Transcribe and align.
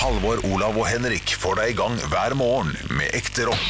Halvor, 0.00 0.40
Olav 0.48 0.78
og 0.80 0.86
Henrik 0.88 1.32
får 1.36 1.58
deg 1.60 1.72
i 1.74 1.76
gang 1.78 1.96
hver 2.12 2.34
morgen 2.38 2.72
med 2.96 3.12
ekte 3.16 3.44
rock. 3.50 3.66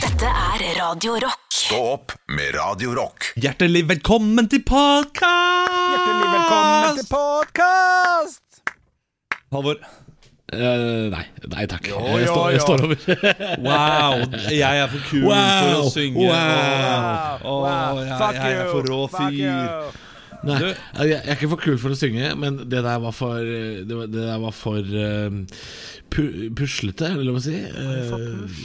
Dette 0.00 0.28
er 0.30 0.64
Radio 0.78 1.16
Rock. 1.20 1.42
Stå 1.52 1.80
opp 1.96 2.14
med 2.32 2.54
Radio 2.56 2.94
Rock. 2.96 3.30
Hjertelig 3.40 3.82
velkommen 3.90 4.48
til 4.52 4.62
podkast! 4.64 5.74
Hjertelig 5.92 6.30
velkommen 6.32 7.00
til 7.00 7.08
podkast! 7.10 8.42
Halvor. 9.52 9.80
Eh, 10.54 11.10
nei, 11.12 11.24
nei 11.52 11.66
takk. 11.68 11.88
Jo, 11.90 12.00
jeg, 12.22 12.28
står, 12.30 12.48
jeg 12.54 12.60
jo. 12.60 12.64
står 12.64 12.84
over. 12.86 12.96
Wow, 13.66 14.26
jeg 14.46 14.82
er 14.84 14.90
for 14.92 15.06
kul 15.10 15.28
for 15.28 15.76
å 15.82 15.86
synge. 15.92 16.26
wow, 16.30 17.36
Åh, 17.42 17.62
wow. 17.66 18.02
jeg, 18.04 18.18
Fuck 18.22 18.40
jeg 18.40 18.60
er 18.62 18.72
for 18.72 18.92
rå 18.92 19.00
fuck 19.12 19.36
fyr. 19.36 20.04
Nei, 20.46 20.58
Du- 20.62 20.66
jeg, 20.70 21.10
jeg 21.10 21.20
er 21.26 21.34
ikke 21.36 21.50
for 21.52 21.62
kul 21.66 21.76
for 21.82 21.90
å 21.94 21.98
synge, 21.98 22.30
men 22.38 22.56
det 22.70 22.82
der 22.86 22.98
var 23.02 23.12
for 23.16 23.36
Det, 23.42 23.90
var, 23.98 24.06
det 24.06 24.22
der 24.28 24.38
var 24.42 24.54
for 24.54 24.78
eh, 24.78 25.40
pu, 26.12 26.22
puslete, 26.56 27.08
er 27.10 27.18
det 27.18 27.26
lov 27.26 27.40
å 27.40 27.42
si. 27.44 27.56
Eh, 27.56 28.12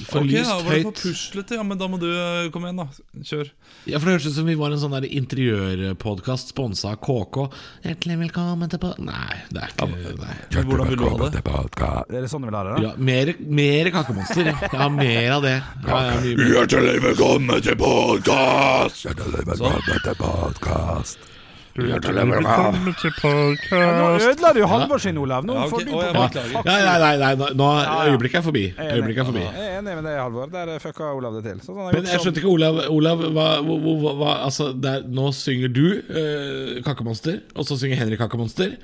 for 0.07 0.21
Ok, 0.21 0.29
lyst, 0.29 0.45
da 0.47 0.57
var 0.61 0.75
det 0.77 0.83
for 0.85 0.91
høyt. 0.91 1.01
puslete. 1.01 1.57
Ja, 1.57 1.63
men 1.67 1.79
da 1.81 1.87
må 1.91 1.97
du 2.01 2.07
eh, 2.11 2.49
komme 2.53 2.69
igjen, 2.69 2.83
da. 2.83 2.87
Kjør. 3.31 3.49
Ja, 3.89 3.97
for 3.97 4.05
Det 4.11 4.13
hørtes 4.19 4.29
ut 4.31 4.37
som 4.37 4.45
vi 4.51 4.55
var 4.59 4.71
en 4.75 4.81
sånn 4.83 4.93
der 4.93 5.07
interiørpodkast 5.09 6.51
sponsa 6.53 6.91
av 6.93 6.99
KK. 7.01 7.47
Hjertelig 7.87 8.19
velkommen 8.27 8.69
til 8.71 8.81
pod... 8.83 8.99
Nei, 9.01 9.39
det 9.49 9.63
er 9.65 9.73
ikke 9.73 9.89
nei. 9.89 10.35
Men 10.53 10.69
hvordan 10.69 10.91
vil 10.91 11.01
du 11.01 11.05
ha 11.09 11.29
det? 11.33 11.41
Er 11.41 12.21
det 12.21 12.29
sånn 12.31 12.45
du 12.45 12.49
vil 12.51 12.59
ha 12.59 12.63
det? 12.67 12.75
da? 12.77 12.83
Ja, 12.85 12.93
mer, 13.09 13.33
mer 13.61 13.91
kakemonster. 13.97 14.51
Ja, 14.71 14.87
mer 14.93 15.31
av 15.39 15.45
det. 15.49 15.55
Ja, 15.87 15.99
ja. 16.13 16.37
Hjertelig 16.53 16.99
velkommen 17.09 17.61
til 17.65 17.75
podkast! 17.81 19.01
Hjertelig 19.07 19.45
velkommen 19.49 20.05
til 20.05 20.17
podkast. 20.21 21.29
Hjertelig 21.71 22.23
podkast. 22.27 23.67
Ja, 23.71 23.91
nå 23.95 24.07
ødela 24.19 24.49
du 24.55 24.59
Halvor 24.67 24.99
sin, 24.99 25.17
Olav. 25.17 25.45
Nå 25.47 25.55
får 25.71 25.85
du 25.87 25.91
på. 25.93 26.01
Nei, 26.03 26.79
nei, 26.83 26.97
nei, 26.99 27.11
nei, 27.21 27.29
nå, 27.39 27.47
nå 27.55 27.67
øyeblikket 28.09 28.41
er 28.41 28.43
forbi. 28.43 28.63
Øyeblikket 28.75 29.23
er 29.23 29.29
forbi. 29.29 29.43
Jeg 29.45 29.69
er 29.69 29.77
enig 29.77 29.93
med 29.95 30.09
deg, 30.09 30.17
Halvor. 30.19 30.49
Der 30.51 30.73
fucka 30.83 31.13
Olav 31.15 31.37
det 31.37 31.45
til. 31.47 31.61
Så 31.63 31.75
han 31.77 31.93
Men 31.95 32.03
jeg 32.03 32.11
sånn. 32.11 32.25
skjønte 32.25 32.43
ikke, 32.43 32.51
Olav, 32.51 32.81
Olav 32.91 33.23
hva, 33.23 33.45
hva, 33.63 33.77
hva, 33.85 34.13
hva, 34.19 34.33
altså, 34.49 34.67
Nå 35.07 35.29
synger 35.37 35.71
du 35.71 35.85
uh, 36.11 36.81
Kakkemonster, 36.83 37.39
og 37.55 37.69
så 37.69 37.79
synger 37.79 38.03
Henrik 38.03 38.19
Kakkemonster. 38.19 38.75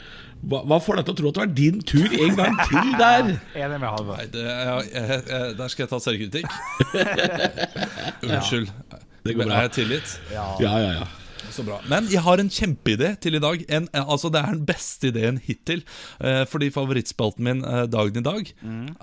Hva, 0.47 0.63
hva 0.69 0.79
får 0.83 1.01
deg 1.01 1.09
til 1.09 1.17
å 1.17 1.19
tro 1.19 1.33
at 1.33 1.39
det 1.39 1.43
var 1.43 1.53
din 1.59 1.83
tur 1.91 2.17
en 2.23 2.39
gang 2.39 2.57
til 2.71 2.95
der? 3.03 3.35
Enig 3.65 3.83
med 3.83 3.87
Halvor. 3.89 4.15
Nei, 4.15 4.31
det, 4.31 4.47
jeg, 4.47 4.89
jeg, 4.95 5.21
jeg, 5.27 5.53
der 5.59 5.75
skal 5.75 5.87
jeg 5.87 5.91
ta 5.91 6.01
selvkritikk. 6.07 6.49
Unnskyld. 8.31 8.75
Det 9.27 9.35
går 9.35 9.43
bra. 9.43 9.55
Er 9.59 9.67
jeg 9.67 9.79
tilgitt? 9.81 10.19
Ja, 10.31 10.51
ja, 10.63 10.75
ja. 11.01 11.07
Så 11.51 11.65
bra. 11.65 11.79
Men 11.89 12.07
jeg 12.11 12.21
har 12.25 12.41
en 12.41 12.51
kjempeidé 12.51 13.13
til 13.23 13.37
i 13.37 13.43
dag. 13.43 13.63
En, 13.69 13.89
eh, 13.93 14.03
altså 14.05 14.31
Det 14.31 14.41
er 14.41 14.53
den 14.53 14.65
beste 14.67 15.11
ideen 15.11 15.39
hittil. 15.43 15.83
Eh, 16.19 16.43
fordi 16.45 16.69
favorittspalten 16.73 17.43
min, 17.43 17.63
eh, 17.65 17.85
Dagen 17.87 18.17
i 18.17 18.25
dag, 18.25 18.53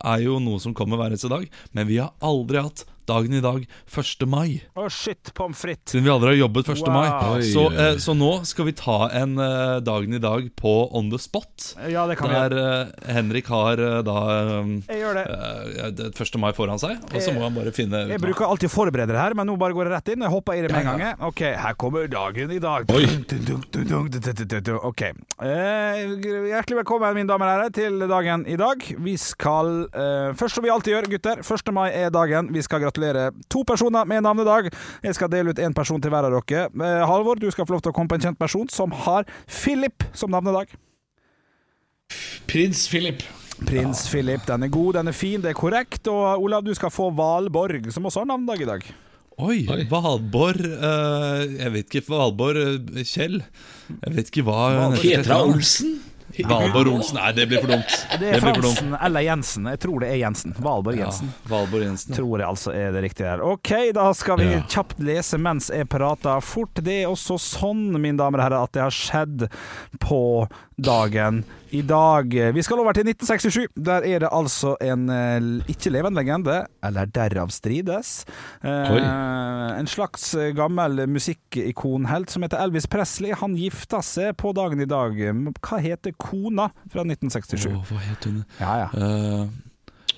er 0.05 0.19
jo 0.23 0.39
noe 0.39 0.61
som 0.61 0.75
kommer 0.75 0.97
hver 0.97 1.13
eneste 1.13 1.29
dag. 1.29 1.49
Men 1.73 1.87
vi 1.87 1.97
har 1.97 2.13
aldri 2.23 2.63
hatt 2.63 2.85
Dagen 3.07 3.35
i 3.37 3.41
dag 3.45 3.67
1. 3.93 4.25
mai. 4.33 4.63
Å, 4.81 4.87
shit, 4.89 5.29
pommes 5.37 5.59
frites. 5.61 5.93
Siden 5.93 6.07
vi 6.07 6.11
aldri 6.13 6.31
har 6.33 6.39
jobbet 6.47 6.71
1. 6.73 6.81
Wow. 6.87 6.95
mai. 6.95 7.43
Så, 7.45 7.65
eh, 7.77 7.99
så 8.01 8.15
nå 8.17 8.31
skal 8.49 8.65
vi 8.71 8.73
ta 8.79 9.11
en 9.13 9.35
eh, 9.39 9.81
Dagen 9.85 10.15
i 10.17 10.21
dag 10.23 10.47
på 10.57 10.73
on 10.97 11.11
the 11.13 11.19
spot. 11.21 11.75
Ja, 11.93 12.07
det 12.09 12.17
kan 12.17 12.33
Der 12.33 12.55
eh, 12.57 13.13
Henrik 13.13 13.51
har 13.53 13.77
eh, 13.77 13.99
da 14.07 14.17
eh, 14.33 14.71
Jeg 14.89 15.03
gjør 15.03 15.19
det. 15.21 15.25
eh, 15.29 16.25
1. 16.25 16.39
mai 16.41 16.53
foran 16.57 16.81
seg, 16.81 16.97
og 17.13 17.21
så 17.21 17.35
må 17.37 17.45
han 17.45 17.53
bare 17.59 17.75
finne 17.77 18.01
Jeg 18.09 18.23
bruker 18.25 18.49
alltid 18.49 18.71
å 18.71 18.73
forberede 18.73 19.13
det 19.13 19.21
her, 19.21 19.37
men 19.37 19.51
nå 19.53 19.59
bare 19.61 19.77
går 19.77 19.91
jeg 19.91 19.95
rett 19.99 20.13
inn. 20.15 20.25
Jeg 20.25 20.33
hopper 20.33 20.57
i 20.57 20.65
det 20.65 20.73
med 20.73 20.89
en 20.89 21.05
gang. 21.05 21.21
Ok, 21.29 21.45
her 21.61 21.77
kommer 21.77 22.09
dagen 22.09 22.57
i 22.57 22.61
dag. 22.63 22.89
Oi. 22.89 23.05
Ok. 24.81 25.03
Eh, 25.05 26.01
hjertelig 26.49 26.81
velkommen, 26.81 27.15
mine 27.21 27.29
damer 27.29 27.51
og 27.51 27.55
herrer, 27.59 27.77
til 27.77 28.09
dagen 28.09 28.49
i 28.49 28.57
dag. 28.61 28.81
Vi 29.05 29.15
skal 29.21 29.75
eh, 29.93 30.33
Først 30.41 30.57
som 30.57 30.65
vi 30.65 30.73
alltid 30.73 30.97
gjør, 30.97 31.11
gutter. 31.19 31.45
1. 31.45 31.73
mai 31.77 31.89
er 31.93 32.09
dagen. 32.15 32.49
Vi 32.55 32.63
skal 32.65 32.81
gratulere 32.81 32.94
to 33.53 33.65
personer 33.67 34.09
med 34.09 34.25
navnedag. 34.25 34.71
Jeg 35.03 35.15
skal 35.15 35.31
dele 35.33 35.51
ut 35.51 35.63
én 35.63 35.75
person 35.75 36.01
til 36.01 36.13
hver 36.13 36.29
av 36.29 36.35
dere. 36.35 36.67
Eh, 36.71 37.07
Halvor, 37.09 37.41
du 37.41 37.51
skal 37.51 37.67
få 37.67 37.77
lov 37.77 37.85
til 37.85 37.93
å 37.93 37.97
komme 37.97 38.09
på 38.09 38.19
en 38.19 38.27
kjent 38.29 38.39
person 38.39 38.69
som 38.69 38.95
har 39.05 39.25
Philip 39.47 40.05
som 40.13 40.31
navnedag. 40.31 40.73
Prins 42.47 42.87
Philip. 42.89 43.23
Prins 43.65 44.09
Philip. 44.11 44.43
Den 44.47 44.67
er 44.67 44.73
god, 44.73 44.95
den 44.99 45.09
er 45.09 45.17
fin, 45.17 45.41
det 45.43 45.53
er 45.53 45.59
korrekt. 45.59 46.07
Og 46.11 46.43
Olav, 46.43 46.65
du 46.67 46.75
skal 46.75 46.93
få 46.93 47.11
Valborg, 47.15 47.91
som 47.95 48.07
også 48.07 48.25
har 48.25 48.31
navnedag 48.31 48.63
i 48.63 48.71
dag. 48.73 48.89
Oi, 49.35 49.65
Oi. 49.67 49.83
Valborg 49.91 50.63
uh, 50.63 51.43
Jeg 51.43 51.73
vet 51.75 51.89
ikke. 51.89 52.05
Valborg 52.07 52.61
uh, 52.95 53.01
Kjell? 53.03 53.41
Jeg 53.91 54.15
vet 54.15 54.31
ikke 54.31 54.45
hva. 54.47 54.93
Petra 54.95 55.41
Olsen. 55.43 55.97
Valborg 56.43 56.89
Olsen. 56.95 57.15
Nei, 57.21 57.33
det 57.33 57.47
blir 57.49 57.61
for 57.63 57.71
dumt. 57.71 57.95
Det 58.21 58.31
er. 58.35 58.41
Fransen 58.43 58.97
eller 59.01 59.21
Jensen. 59.27 59.69
Jeg 59.71 59.81
tror 59.85 60.01
det 60.03 60.09
er 60.11 60.19
Jensen. 60.25 60.55
Valborg 60.59 60.99
Ja, 60.99 61.05
Jensen. 61.07 61.31
Valborg 61.49 61.85
Jensen. 61.87 62.15
Tror 62.17 62.39
jeg 62.43 62.49
altså 62.49 62.75
er 62.75 62.93
det 62.93 63.03
riktige 63.07 63.29
her. 63.31 63.43
Ok, 63.45 63.71
da 63.95 64.13
skal 64.13 64.39
vi 64.43 64.51
Ja. 64.53 64.63
kjapt 64.69 64.99
lese 64.99 65.39
mens 65.39 65.71
jeg 65.71 65.89
prater 65.89 66.41
fort. 66.43 66.75
Det 66.83 67.03
er 67.05 67.09
også 67.13 67.39
sånn, 67.39 67.93
mine 68.01 68.17
damer 68.19 68.39
og 68.39 68.45
herrer, 68.51 68.63
at 68.65 68.73
det 68.73 68.83
har 68.83 68.91
skjedd 68.91 69.49
på 70.01 70.49
dagen 70.81 71.45
i 71.75 71.83
dag. 71.83 72.35
Vi 72.55 72.63
skal 72.63 72.81
over 72.83 72.95
til 72.97 73.09
1967. 73.09 73.75
Der 73.87 74.07
er 74.07 74.23
det 74.23 74.31
altså 74.33 74.77
en 74.85 75.09
eh, 75.11 75.71
ikke-levende 75.73 76.21
legende, 76.21 76.61
eller 76.85 77.11
derav 77.11 77.51
strides. 77.55 78.25
Eh, 78.63 78.95
en 79.79 79.91
slags 79.91 80.31
gammel 80.57 81.05
musikkikonhelt 81.11 82.31
som 82.31 82.47
heter 82.47 82.63
Elvis 82.63 82.87
Presley. 82.91 83.35
Han 83.41 83.59
gifta 83.59 84.03
seg 84.05 84.37
på 84.41 84.55
dagen 84.57 84.83
i 84.85 84.89
dag. 84.89 85.19
Hva 85.61 85.83
heter 85.83 86.15
kona 86.19 86.71
fra 86.93 87.05
1967? 87.07 87.69
Åh, 87.73 87.85
hva 87.91 88.03
het 88.07 88.29
hun? 88.29 88.43
Ja, 88.61 88.75
ja. 88.85 88.89
Eh, 88.95 89.47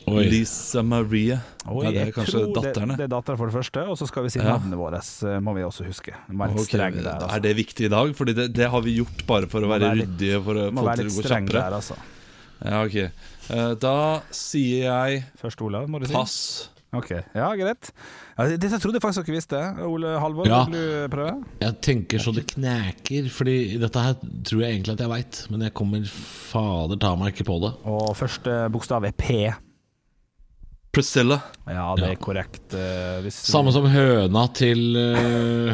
Oi. 0.06 0.22
Lisa 0.30 0.82
Maria. 0.86 1.40
Oi, 1.66 1.84
ja, 1.84 1.90
det 1.90 2.02
er 2.04 2.12
kanskje 2.14 2.44
datterne. 2.54 2.94
Det, 2.94 2.98
det 3.00 3.06
er 3.08 3.12
datteren 3.16 3.38
for 3.40 3.50
det 3.50 3.56
første, 3.56 3.82
og 3.90 3.96
så 3.98 4.06
skal 4.06 4.22
vi 4.22 4.30
si 4.30 4.38
Ja. 4.38 4.52
navnet 4.54 4.78
vårt, 4.78 5.42
må 5.42 5.54
vi 5.56 5.62
også 5.66 5.86
huske. 5.88 6.14
Streng 6.62 6.94
der, 7.02 7.08
Er 7.16 7.24
altså. 7.26 7.40
det 7.42 7.56
viktig 7.56 7.86
i 7.86 7.88
dag? 7.90 8.12
Fordi 8.14 8.32
det, 8.34 8.52
det 8.54 8.68
har 8.70 8.80
vi 8.86 8.94
gjort 9.00 9.26
bare 9.26 9.48
for 9.50 9.60
å 9.66 9.68
være 9.72 9.90
ryddige. 9.98 10.38
For 10.44 10.54
å 10.54 10.70
Må 10.70 10.84
få 10.84 10.86
være 10.92 10.96
til 11.02 11.06
å 11.10 11.16
gå 11.16 11.24
streng 11.26 11.48
kjappere. 11.48 11.64
der, 11.64 11.72
altså. 11.80 11.96
Ja, 12.64 12.84
ok 12.84 13.10
Eh, 13.48 13.74
Da 13.78 14.22
sier 14.34 14.86
jeg 14.90 15.24
Først 15.38 15.60
Olav, 15.62 15.88
må 15.88 16.00
du 16.00 16.06
si. 16.06 16.12
pass. 16.12 16.68
Ok, 16.92 17.10
ja, 17.34 17.50
greit. 17.54 17.90
Ja, 18.38 18.46
dette 18.56 18.78
trodde 18.80 18.94
jeg 18.98 19.02
faktisk 19.02 19.26
dere 19.26 19.36
visste. 19.36 19.60
Ole 19.86 20.18
Halvor, 20.18 20.46
Ja. 20.46 20.64
vil 20.64 20.74
du 20.74 21.08
prøve? 21.14 21.44
Jeg 21.60 21.80
tenker 21.80 22.18
så 22.18 22.32
det 22.34 22.46
kneker, 22.54 23.28
Fordi 23.30 23.78
dette 23.78 23.94
her 24.02 24.14
tror 24.42 24.60
jeg 24.62 24.80
egentlig 24.80 24.92
at 24.94 24.98
jeg 25.00 25.08
veit, 25.08 25.46
men 25.50 25.60
jeg 25.62 25.74
kommer 25.74 26.04
fader 26.06 26.96
ta 26.96 27.14
meg 27.16 27.34
ikke 27.34 27.44
på 27.46 27.60
det. 27.60 27.72
Og 27.84 28.16
første 28.16 28.70
bokstav 28.72 29.04
er 29.04 29.12
P. 29.12 29.52
Priscilla. 30.96 31.40
Ja, 31.66 31.90
det 31.98 32.04
er 32.08 32.14
Ja. 32.14 32.20
korrekt. 32.22 32.66
Uh, 32.72 33.20
hvis 33.24 33.38
Samme 33.50 33.72
som 33.74 33.86
høna 33.90 34.46
til 34.54 34.96
uh, 34.96 35.72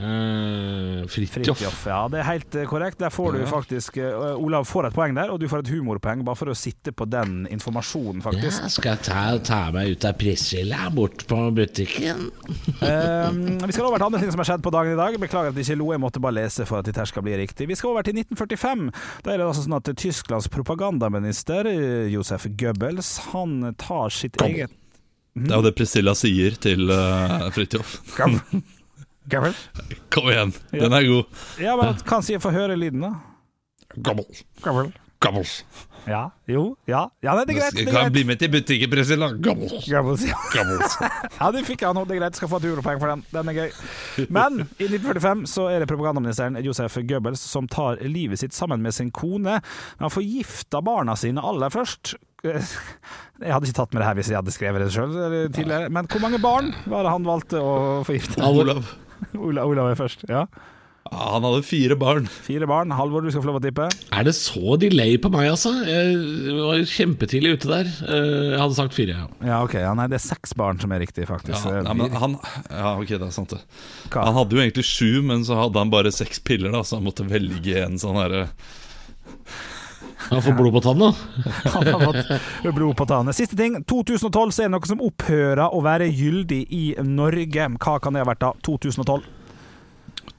uh, 0.00 1.04
Fridtjof. 1.08 1.34
Fridtjof. 1.58 1.82
Ja, 1.86 2.00
det 2.10 2.20
er 2.22 2.26
helt 2.28 2.56
korrekt. 2.70 2.98
Der 3.02 3.12
får 3.12 3.36
du 3.36 3.44
faktisk 3.46 3.98
uh, 4.00 4.34
Olav 4.40 4.64
får 4.68 4.88
et 4.88 4.96
poeng 4.96 5.14
der, 5.16 5.30
og 5.32 5.38
du 5.42 5.46
får 5.50 5.62
et 5.64 5.70
humorpoeng 5.74 6.24
bare 6.26 6.38
for 6.38 6.50
å 6.52 6.56
sitte 6.56 6.94
på 6.96 7.06
den 7.12 7.44
informasjonen, 7.52 8.22
faktisk. 8.24 8.64
Ja, 8.64 8.70
skal 8.72 8.96
jeg 8.96 9.04
ta, 9.10 9.24
ta 9.44 9.60
meg 9.74 9.92
ut 9.94 10.06
av 10.08 10.16
Priscilla 10.20 10.88
bort 10.94 11.26
på 11.30 11.40
butikken? 11.56 12.28
Eh, 12.84 13.30
vi 13.64 13.72
skal 13.72 13.86
over 13.86 13.96
til 14.00 14.04
andre 14.06 14.18
ting 14.20 14.30
som 14.32 14.40
har 14.42 14.48
skjedd 14.48 14.62
på 14.64 14.70
dagen 14.74 14.92
i 14.92 14.98
dag. 14.98 15.14
Beklager 15.20 15.52
at 15.52 15.56
jeg 15.56 15.64
ikke 15.68 15.76
lo, 15.80 15.86
jeg 15.94 16.00
måtte 16.02 16.20
bare 16.20 16.36
lese 16.36 16.66
for 16.68 16.80
at 16.82 16.88
dette 16.88 17.04
skal 17.08 17.22
bli 17.24 17.36
riktig. 17.38 17.66
Vi 17.70 17.76
skal 17.78 17.92
over 17.94 18.04
til 18.04 18.16
1945. 18.18 18.82
Da 19.24 19.32
er 19.32 19.40
det 19.40 19.46
altså 19.46 19.64
sånn 19.64 19.76
at 19.78 19.88
Tysklands 20.00 20.48
propagandaminister 20.52 21.68
Josef 22.12 22.44
Goebbels 22.60 23.12
Han 23.32 23.70
tar 23.80 24.12
sitt 24.12 24.36
eget 24.44 24.63
Det 25.34 25.50
er 25.50 25.58
jo 25.58 25.64
det 25.66 25.74
Priscilla 25.74 26.14
sier 26.14 26.54
til 26.62 26.86
uh, 26.90 27.48
Fridtjof. 27.54 27.96
Goebbels? 29.30 29.62
Kom 30.14 30.28
igjen, 30.30 30.52
den 30.70 30.92
er 30.94 31.06
god. 31.08 31.40
Ja, 31.62 31.74
men 31.80 31.96
kan 32.06 32.22
si 32.22 32.36
få 32.38 32.52
høre 32.54 32.76
lyden, 32.78 33.02
da. 33.02 33.14
Gammel. 34.04 34.26
Gammel. 35.24 35.50
Ja, 36.04 36.26
jo, 36.46 36.74
ja. 36.84 37.06
Ja, 37.24 37.32
nei, 37.32 37.46
det 37.48 37.54
er 37.54 37.60
greit. 37.62 37.76
Det 37.78 37.84
Kan 37.86 37.94
greit. 37.94 38.04
jeg 38.04 38.12
bli 38.12 38.24
med 38.28 38.40
til 38.42 38.50
butikken, 38.52 38.90
Priscilla? 38.92 39.30
Gammel. 39.40 39.72
Gammel. 39.88 40.82
Ja, 41.40 41.48
du 41.54 41.58
fikk 41.64 41.80
jeg 41.86 41.96
nå. 41.96 42.02
Det 42.04 42.18
er 42.18 42.20
greit. 42.20 42.36
Skal 42.36 42.50
få 42.52 42.60
et 42.60 42.66
europoeng 42.68 43.00
for 43.00 43.08
den. 43.14 43.22
Den 43.32 43.48
er 43.48 43.56
gøy. 43.56 43.72
Men 44.28 44.60
i 44.76 44.90
1945 44.90 45.46
så 45.54 45.66
er 45.72 45.80
det 45.80 45.88
propagandaministeren 45.88 46.60
Josef 46.64 46.98
Goebbels 47.08 47.40
som 47.48 47.68
tar 47.72 48.02
livet 48.04 48.42
sitt 48.42 48.52
sammen 48.54 48.84
med 48.84 48.92
sin 48.94 49.10
kone. 49.16 49.56
Men 49.62 50.04
Han 50.04 50.12
forgifter 50.12 50.84
barna 50.84 51.16
sine 51.16 51.40
aller 51.40 51.72
først. 51.72 52.14
Jeg 52.44 53.50
hadde 53.50 53.66
ikke 53.66 53.78
tatt 53.80 53.94
med 53.96 54.02
det 54.02 54.06
her 54.10 54.18
hvis 54.20 54.28
jeg 54.30 54.38
hadde 54.38 54.52
skrevet 54.54 54.84
det 54.84 54.92
sjøl 54.94 55.16
tidligere. 55.54 55.88
Men 55.92 56.06
hvor 56.12 56.22
mange 56.22 56.38
barn 56.42 56.70
var 56.90 57.06
det 57.06 57.14
han 57.16 57.26
valgte 57.26 57.58
å 57.64 57.74
forgifte? 58.06 58.38
Olav. 58.46 58.84
Olav, 59.34 59.72
Olav 59.72 59.90
er 59.94 59.98
først. 59.98 60.22
Ja. 60.30 60.44
Ja, 61.04 61.18
han 61.34 61.44
hadde 61.44 61.60
fire 61.68 61.96
barn. 62.00 62.24
Fire 62.46 62.66
barn. 62.66 62.92
Halvor, 62.96 63.22
du 63.26 63.28
skal 63.30 63.42
få 63.44 63.50
lov 63.50 63.58
å 63.58 63.62
tippe. 63.62 63.84
Er 64.16 64.24
det 64.26 64.32
så 64.38 64.76
delay 64.80 65.18
på 65.20 65.28
meg, 65.34 65.50
altså? 65.52 65.70
Jeg 65.84 66.54
var 66.56 66.80
kjempetidlig 66.88 67.52
ute 67.58 67.68
der. 67.70 67.90
Eh, 68.08 68.54
Jeg 68.54 68.62
hadde 68.62 68.78
sagt 68.78 68.96
fire, 68.96 69.18
ja. 69.18 69.26
Ja, 69.50 69.58
ok. 69.66 69.76
Ja, 69.82 69.92
nei, 69.98 70.06
det 70.10 70.16
er 70.16 70.24
seks 70.24 70.54
barn 70.58 70.80
som 70.80 70.94
er 70.96 71.02
riktig, 71.04 71.26
faktisk. 71.28 71.66
Ja, 71.68 71.82
nei, 71.84 71.92
men 72.00 72.16
han, 72.22 72.38
ja, 72.70 72.94
ok, 72.96 73.12
det 73.20 73.28
er 73.28 73.34
sant 73.36 73.52
det. 73.52 73.60
Hva? 74.08 74.24
Han 74.30 74.38
hadde 74.40 74.56
jo 74.56 74.64
egentlig 74.64 74.86
sju, 74.88 75.10
men 75.28 75.44
så 75.46 75.60
hadde 75.60 75.82
han 75.84 75.92
bare 75.92 76.14
seks 76.14 76.40
piller, 76.48 76.72
da, 76.74 76.80
så 76.88 76.96
han 76.98 77.06
måtte 77.06 77.28
velge 77.28 77.84
en 77.84 78.00
sånn 78.00 78.18
herre 78.22 78.46
Han 80.30 80.42
får 80.42 80.56
blod 80.58 80.72
på 80.76 80.80
tanna. 80.86 81.08
Han 81.74 81.86
har 81.92 82.04
fått 82.08 82.74
blod 82.74 82.96
på 82.96 83.06
tannet. 83.10 83.36
Siste 83.36 83.56
ting. 83.58 83.76
2012 83.84 84.52
så 84.56 84.64
er 84.64 84.68
det 84.70 84.74
noe 84.76 84.88
som 84.88 85.02
opphører 85.04 85.66
å 85.68 85.80
være 85.84 86.06
gyldig 86.10 86.62
i 86.72 86.84
Norge. 87.04 87.66
Hva 87.82 87.96
kan 88.00 88.16
det 88.16 88.22
ha 88.24 88.28
vært 88.32 88.42
da? 88.46 88.52
2012? 88.66 89.24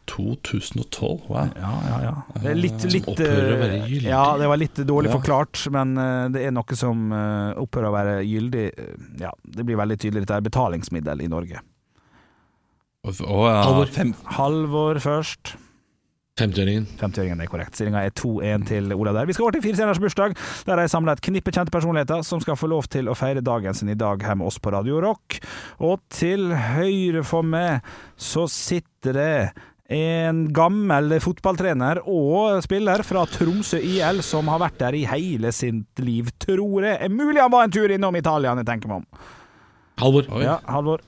2012, 0.05 1.21
wow. 1.27 1.47
Ja, 1.57 1.71
ja, 1.89 1.95
ja. 2.05 2.11
Det 2.41 2.49
er 2.51 2.57
litt, 2.59 2.83
litt 2.93 3.07
opphører 3.09 3.47
å 3.55 3.59
være 3.61 3.77
eh, 3.79 3.85
gyldig. 3.89 4.09
Ja, 4.11 4.25
det 4.37 4.49
var 4.51 4.59
litt 4.61 4.81
dårlig 4.85 5.09
Ja. 5.09 5.15
forklart, 5.17 5.63
men 5.73 5.95
eh, 5.97 6.25
det 6.35 6.43
er 6.45 6.53
noe 6.53 6.77
som 6.77 7.07
eh, 7.15 7.57
opphører 7.61 7.89
å 7.89 7.95
være 7.95 8.13
gyldig. 8.25 8.65
eh, 8.77 8.91
Ja, 9.23 9.31
det 9.43 9.65
blir 9.65 9.79
veldig 9.81 9.97
tydelig. 10.01 10.25
Dette 10.27 10.37
er 10.37 10.45
betalingsmiddel 10.45 11.25
i 11.25 11.29
Norge. 11.31 11.63
Oh, 13.05 13.13
ja. 13.49 13.63
Halvor. 13.65 13.89
Fem, 13.93 14.13
Halvor 14.37 15.01
først. 15.01 15.55
50-åringen. 16.35 16.85
50-åringen 16.99 17.39
er 17.39 17.47
korrekt. 17.47 17.77
Stillinga 17.77 18.01
er 18.03 18.11
2-1 18.11 18.65
til 18.67 18.91
Olav 18.95 19.15
der. 19.15 19.27
Vi 19.29 19.35
skal 19.35 19.45
over 19.45 19.55
til 19.55 19.63
Fire 19.63 19.77
stjerners 19.77 20.01
bursdag. 20.03 20.33
Der 20.67 20.81
jeg 20.83 20.91
samla 20.91 21.15
et 21.15 21.23
knippe 21.23 21.53
kjente 21.55 21.71
personligheter 21.71 22.25
som 22.27 22.41
skal 22.43 22.57
få 22.59 22.67
lov 22.71 22.89
til 22.91 23.07
å 23.07 23.15
feire 23.15 23.43
dagen 23.45 23.77
sin 23.77 23.93
i 23.93 23.95
dag 23.95 24.19
her 24.25 24.35
med 24.35 24.49
oss 24.49 24.59
på 24.59 24.73
Radio 24.75 24.99
Rock. 25.03 25.39
Og 25.79 26.03
til 26.11 26.51
høyre 26.51 27.23
for 27.23 27.47
meg 27.47 27.87
så 28.19 28.49
sitter 28.51 29.15
det 29.15 29.37
en 29.95 30.47
gammel 30.49 31.13
fotballtrener 31.21 32.01
og 32.09 32.59
spiller 32.65 33.05
fra 33.05 33.23
Tromsø 33.29 33.79
IL 33.79 34.23
som 34.25 34.49
har 34.51 34.63
vært 34.65 34.79
der 34.81 34.97
i 34.97 35.05
hele 35.07 35.53
sitt 35.55 36.03
liv, 36.03 36.33
tror 36.41 36.89
jeg. 36.89 36.99
Er 36.99 37.13
mulig 37.13 37.39
han 37.39 37.53
var 37.53 37.67
en 37.67 37.75
tur 37.75 37.93
innom 37.93 38.17
Italia, 38.17 38.57
jeg 38.59 38.67
tenker 38.67 38.91
meg 38.91 39.05
om. 39.05 39.27
Halvor. 40.01 40.27
Ja, 40.43 40.59
Halvor? 40.67 41.05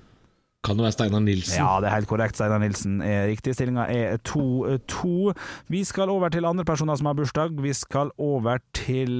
Kan 0.67 0.75
det 0.75 0.83
være 0.83 0.95
Steinar 0.97 1.21
Nilsen? 1.23 1.55
Ja, 1.61 1.77
det 1.79 1.87
er 1.87 1.93
helt 1.95 2.09
korrekt. 2.09 2.35
Steinar 2.35 2.59
Nilsen 2.59 2.97
er 3.05 3.27
riktig. 3.29 3.53
Stillinga 3.55 3.85
er 3.87 4.17
2-2. 4.27 5.31
Vi 5.71 5.83
skal 5.87 6.11
over 6.11 6.31
til 6.33 6.43
andre 6.49 6.65
personer 6.67 6.97
som 6.99 7.07
har 7.07 7.15
bursdag. 7.15 7.53
Vi 7.63 7.71
skal 7.77 8.11
over 8.19 8.59
til 8.75 9.13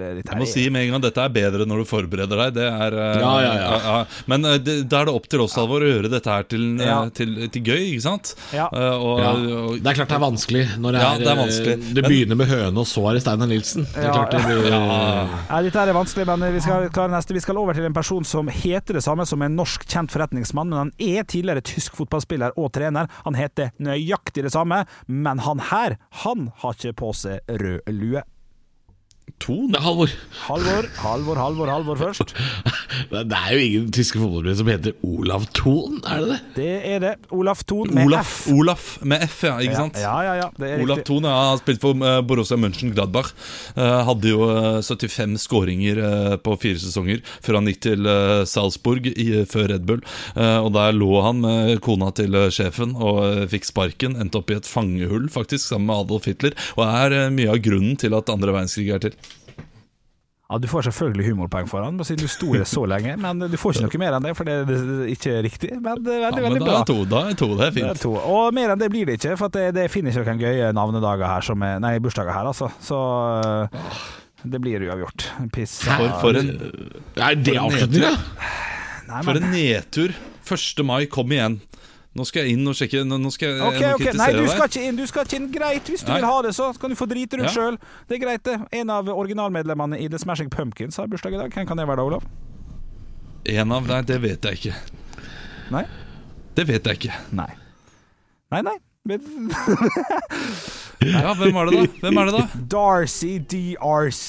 Jeg 0.00 0.38
må 0.40 0.48
si 0.50 0.64
med 0.74 0.86
en 0.88 0.94
gang 0.96 1.04
dette 1.04 1.22
er 1.22 1.32
bedre 1.34 1.66
når 1.70 1.84
du 1.84 1.88
forbereder 1.88 2.42
deg. 2.44 2.56
Det 2.58 2.66
er, 2.66 2.96
eh, 2.98 3.20
Ja, 3.20 3.32
ja, 3.44 3.52
ja. 3.78 4.00
Men 4.30 4.44
eh, 4.48 4.58
da 4.58 5.02
er 5.04 5.10
det 5.10 5.14
opp 5.14 5.28
til 5.30 5.44
oss 5.44 5.54
Alvor, 5.60 5.84
å 5.86 5.90
gjøre 5.92 6.10
dette 6.10 6.30
her 6.34 6.42
til, 6.50 6.66
eh, 6.80 6.86
Ja. 6.90 6.98
til, 7.14 7.36
til 7.48 7.62
gøy, 7.62 7.82
ikke 7.94 8.02
sant? 8.08 8.34
Ja. 8.52 8.66
Eh, 8.72 8.96
og, 8.98 9.20
og, 9.20 9.78
Det 9.80 9.86
er 9.86 9.94
klart 10.00 10.08
det 10.10 10.18
er 10.18 10.24
vanskelig 10.26 10.64
når 10.80 10.92
det 10.96 11.00
Ja, 11.04 11.12
er, 11.14 11.18
det 11.22 11.30
er 11.30 11.40
vanskelig. 11.44 11.72
eh, 11.78 11.94
Det 11.94 12.02
Men- 12.02 12.10
begynner 12.10 12.36
med 12.36 12.48
høne, 12.48 12.76
og 12.78 12.86
så 12.86 13.06
er 13.08 13.14
det 13.14 13.22
Steinar 13.22 13.46
Nilsen. 13.46 13.84
Det 13.86 14.02
er 14.02 14.10
Ja, 14.10 14.12
klart 14.18 14.30
det 14.30 14.42
blir 14.42 14.70
ja. 14.70 15.62
dette 15.62 15.78
er 15.78 15.92
vanskelig, 15.94 16.26
men 16.26 16.52
vi 16.54 16.60
skal 16.60 16.88
klare 16.90 17.10
neste. 17.10 17.32
Vi 17.34 17.40
skal 17.40 17.56
over 17.56 17.72
til 17.74 17.84
en 17.84 17.94
person 17.94 18.24
som 18.24 18.48
heter 18.48 18.94
det 18.94 19.02
samme 19.04 19.26
som 19.26 19.40
en 19.42 19.59
norsk 19.60 19.84
kjent 19.88 20.12
forretningsmann, 20.14 20.72
men 20.72 20.78
han 20.86 20.92
er 20.98 21.26
tidligere 21.28 21.64
tysk 21.66 21.98
fotballspiller 21.98 22.56
og 22.60 22.72
trener. 22.76 23.10
Han 23.26 23.36
heter 23.38 23.74
nøyaktig 23.82 24.46
det 24.46 24.54
samme, 24.54 24.84
men 25.06 25.42
han 25.44 25.64
her, 25.70 25.98
han 26.24 26.50
har 26.62 26.76
ikke 26.78 26.96
på 27.02 27.14
seg 27.16 27.56
rød 27.60 27.90
lue. 27.92 28.24
To 29.40 29.56
Det 29.70 29.78
er 29.78 29.84
Halvor. 29.84 30.12
Halvor, 30.46 30.88
Halvor, 31.00 31.40
Halvor, 31.40 31.72
Halvor 31.72 32.00
først. 32.00 32.34
Det 33.10 33.36
er 33.36 33.52
jo 33.54 33.60
ingen 33.64 33.86
tyske 33.94 34.18
fotballspillere 34.20 34.58
som 34.58 34.68
heter 34.70 34.92
Olav 35.06 35.46
Thon, 35.56 35.98
er 36.06 36.20
det 36.20 36.28
det? 36.30 36.40
Det 36.56 36.74
er 36.94 37.00
det. 37.04 37.12
Olav 37.34 37.62
Thon 37.66 37.90
med 37.94 38.06
Olaf, 38.06 38.30
F. 38.44 38.52
Olaf 38.54 38.84
med 39.02 39.24
F, 39.26 39.38
ja. 39.48 39.56
Ikke 39.64 39.78
sant? 39.78 39.98
Ja, 39.98 40.14
ja, 40.26 40.34
ja. 40.42 40.48
Det 40.58 40.68
er 40.68 40.84
Olav. 40.84 41.02
Thon 41.08 41.26
ja, 41.26 41.34
har 41.50 41.60
spilt 41.62 41.82
for 41.82 42.04
eh, 42.06 42.20
Borussia 42.26 42.58
Mönchengladbach. 42.60 43.32
Uh, 43.76 44.02
hadde 44.06 44.30
jo 44.32 44.46
eh, 44.50 44.80
75 44.84 45.36
skåringer 45.42 46.00
eh, 46.04 46.36
på 46.44 46.54
fire 46.60 46.80
sesonger 46.82 47.22
før 47.42 47.58
han 47.60 47.70
gikk 47.70 47.82
til 47.88 48.06
eh, 48.10 48.42
Salzburg 48.48 49.08
i, 49.10 49.28
før 49.50 49.70
Red 49.74 49.86
Bull. 49.88 50.04
Eh, 50.36 50.58
og 50.60 50.70
Der 50.76 50.94
lå 50.96 51.10
han 51.24 51.42
med 51.44 51.80
kona 51.84 52.12
til 52.16 52.36
eh, 52.38 52.50
sjefen 52.54 52.94
og 52.98 53.22
eh, 53.26 53.44
fikk 53.50 53.68
sparken. 53.70 54.18
Endte 54.20 54.40
opp 54.42 54.52
i 54.52 54.58
et 54.60 54.68
fangehull 54.68 55.28
faktisk 55.32 55.66
sammen 55.70 55.90
med 55.90 56.04
Adolf 56.06 56.28
Hitler. 56.30 56.56
Og 56.78 56.84
er 56.86 57.16
eh, 57.24 57.28
mye 57.34 57.52
av 57.54 57.62
grunnen 57.64 57.98
til 58.00 58.14
at 58.18 58.30
andre 58.32 58.54
verdenskrig 58.54 58.90
er 58.94 59.04
til. 59.08 59.18
Ja, 60.50 60.58
Du 60.58 60.66
får 60.66 60.82
selvfølgelig 60.88 61.28
humorpoeng 61.30 61.68
for 61.70 61.84
han, 61.86 61.98
siden 62.02 62.24
du 62.24 62.28
sto 62.28 62.48
det 62.56 62.64
så 62.66 62.82
lenge. 62.90 63.12
Men 63.22 63.38
du 63.38 63.54
får 63.60 63.76
ikke 63.78 63.86
noe 63.86 64.00
mer 64.02 64.16
enn 64.18 64.24
det, 64.26 64.32
for 64.34 64.48
det 64.48 64.56
er 64.66 65.04
ikke 65.12 65.34
riktig. 65.46 65.70
Men 65.78 66.00
det 66.02 66.16
er 66.16 66.24
veldig, 66.24 66.40
Ja, 66.42 66.48
men 66.48 66.56
veldig 66.58 66.66
bra. 66.66 66.80
to, 66.88 66.96
da 67.06 67.20
er 67.30 67.38
to, 67.38 67.48
det 67.54 67.68
er 67.68 67.70
Det 67.70 67.84
er 67.84 67.92
fint. 67.94 68.00
to. 68.02 68.14
Og 68.18 68.52
mer 68.56 68.72
enn 68.74 68.78
det 68.82 68.90
blir 68.90 69.06
det 69.06 69.20
ikke, 69.20 69.36
for 69.38 69.48
det, 69.54 69.68
det 69.78 69.86
finner 69.94 70.10
ikke 70.10 70.26
noen 70.34 70.42
gøye 70.42 70.72
navnedager 70.74 71.26
her 71.30 71.40
som 71.46 71.62
er, 71.62 71.78
Nei, 71.78 71.92
bursdager 72.02 72.34
her, 72.34 72.50
altså. 72.50 72.66
Så 72.82 72.98
det 74.42 74.60
blir 74.64 74.82
uavgjort. 74.88 75.28
Piss. 75.54 75.78
For, 75.86 76.08
for, 76.20 76.38
en, 76.40 76.50
Er 77.16 77.34
det 77.38 77.54
For 77.54 77.60
en 77.60 77.64
avslutninga? 77.68 78.12
For 79.26 79.38
en 79.40 79.50
nedtur. 79.54 80.14
1. 80.50 80.82
mai, 80.86 81.04
kom 81.06 81.30
igjen. 81.30 81.60
Nå 82.18 82.24
skal 82.26 82.42
jeg 82.42 82.56
inn 82.58 82.66
og 82.66 82.74
sjekke. 82.74 83.04
Nå 83.06 83.30
skal 83.30 83.52
jeg, 83.52 83.60
Ok, 83.62 83.74
okay. 83.76 83.86
må 83.86 83.94
ok, 83.94 84.16
Nei, 84.18 84.30
du 84.34 84.46
skal 84.50 84.66
ikke 84.66 84.82
inn. 84.88 84.96
Du 84.98 85.06
skal 85.06 85.24
ikke 85.28 85.36
inn. 85.38 85.48
Greit, 85.54 85.86
hvis 85.92 86.02
du 86.02 86.10
Nei. 86.10 86.16
vil 86.18 86.26
ha 86.26 86.42
det, 86.42 86.54
så 86.56 86.72
kan 86.80 86.90
du 86.90 86.96
få 86.98 87.06
drite 87.06 87.38
rundt 87.38 87.54
Ja. 87.54 87.54
sjøl. 87.54 87.78
Det 88.08 88.16
er 88.18 88.24
greit, 88.24 88.42
det. 88.42 88.56
En 88.80 88.90
av 88.90 89.06
originalmedlemmene 89.08 90.00
i 90.00 90.08
The 90.08 90.18
Smashing 90.18 90.50
Pumpkins 90.50 90.96
har 90.98 91.06
bursdag 91.06 91.34
i 91.34 91.36
dag. 91.38 91.52
Hvem 91.54 91.66
kan 91.70 91.76
det 91.78 91.86
være 91.86 91.96
da, 92.02 92.02
Olav? 92.02 92.22
En 93.46 93.72
av 93.72 93.86
Nei, 93.86 94.02
det 94.02 94.20
vet 94.20 94.42
jeg 94.42 94.58
ikke. 94.58 94.74
Nei? 95.70 95.84
Det 96.56 96.66
vet 96.66 96.84
jeg 96.84 96.98
ikke. 96.98 97.14
Nei. 97.32 97.50
Nei, 98.50 98.62
nei. 98.62 98.78
Ja, 101.00 101.32
Hvem 101.32 101.54
var 101.56 101.68
det, 101.70 101.78
da? 101.78 102.00
Hvem 102.02 102.18
er 102.20 102.28
det 102.28 102.32
da? 102.34 102.42
Darcy 102.74 103.30
DRC 103.48 104.26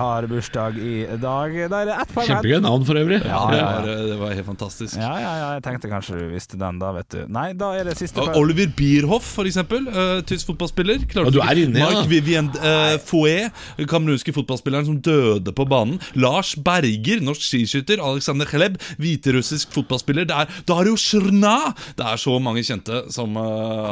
har 0.00 0.24
bursdag 0.30 0.78
i 0.80 0.94
dag. 1.20 1.56
Da 1.68 1.80
det. 1.84 1.96
Kjempegøy 2.16 2.62
navn 2.64 2.86
for 2.88 2.96
øvrig. 2.96 3.18
Ja, 3.20 3.40
Det 3.50 3.58
ja, 3.58 3.66
var, 3.66 3.88
eh, 3.92 4.04
det 4.08 4.16
var 4.22 4.32
helt 4.32 4.48
fantastisk. 4.48 4.96
Ja, 4.96 5.10
ja, 5.20 5.32
ja, 5.42 5.50
jeg 5.58 5.64
tenkte 5.66 5.90
kanskje 5.92 6.16
du 6.16 6.24
visste 6.32 6.56
den 6.60 6.78
da, 6.80 6.94
vet 6.96 7.10
du. 7.12 7.18
Nei, 7.32 7.50
da 7.58 7.74
er 7.76 7.90
det 7.90 7.98
siste. 8.00 8.24
Oliver 8.40 8.70
Bierhoff, 8.78 9.28
for 9.36 9.48
eksempel. 9.48 9.84
Uh, 9.92 10.22
tysk 10.26 10.48
fotballspiller. 10.54 11.04
Klarte 11.12 11.34
du 11.36 11.40
er 11.44 11.60
inne, 11.66 11.82
ja. 11.82 11.90
Mark 11.92 12.08
Vivien 12.08 12.48
uh, 12.64 12.96
Fouet, 13.04 13.52
kamerunske 13.84 14.32
fotballspilleren 14.36 14.88
som 14.88 14.96
døde 15.04 15.52
på 15.52 15.68
banen. 15.68 16.00
Lars 16.16 16.54
Berger, 16.56 17.20
norsk 17.28 17.44
skiskytter. 17.44 18.00
Alexander 18.00 18.48
Kheleb, 18.48 18.80
hviterussisk 19.02 19.76
fotballspiller. 19.76 20.24
Det 20.32 20.40
er 20.46 20.64
Dario 20.68 20.96
Shrna! 20.96 21.74
Det 21.98 22.08
er 22.08 22.24
så 22.24 22.40
mange 22.40 22.64
kjente 22.64 23.04
som 23.12 23.36
uh, 23.36 23.44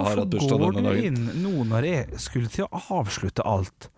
har 0.08 0.24
hatt 0.24 0.32
bursdag 0.32 0.56
Går 0.64 0.78
denne 0.80 0.88
du 0.88 1.02
dagen. 1.02 1.20
inn 1.20 1.44
nå 1.44 1.68
når 1.68 1.90
jeg 1.92 2.13
skulle 2.22 2.50
til 2.52 2.68
å 2.68 2.82
avslutte 3.00 3.44
alt? 3.46 3.90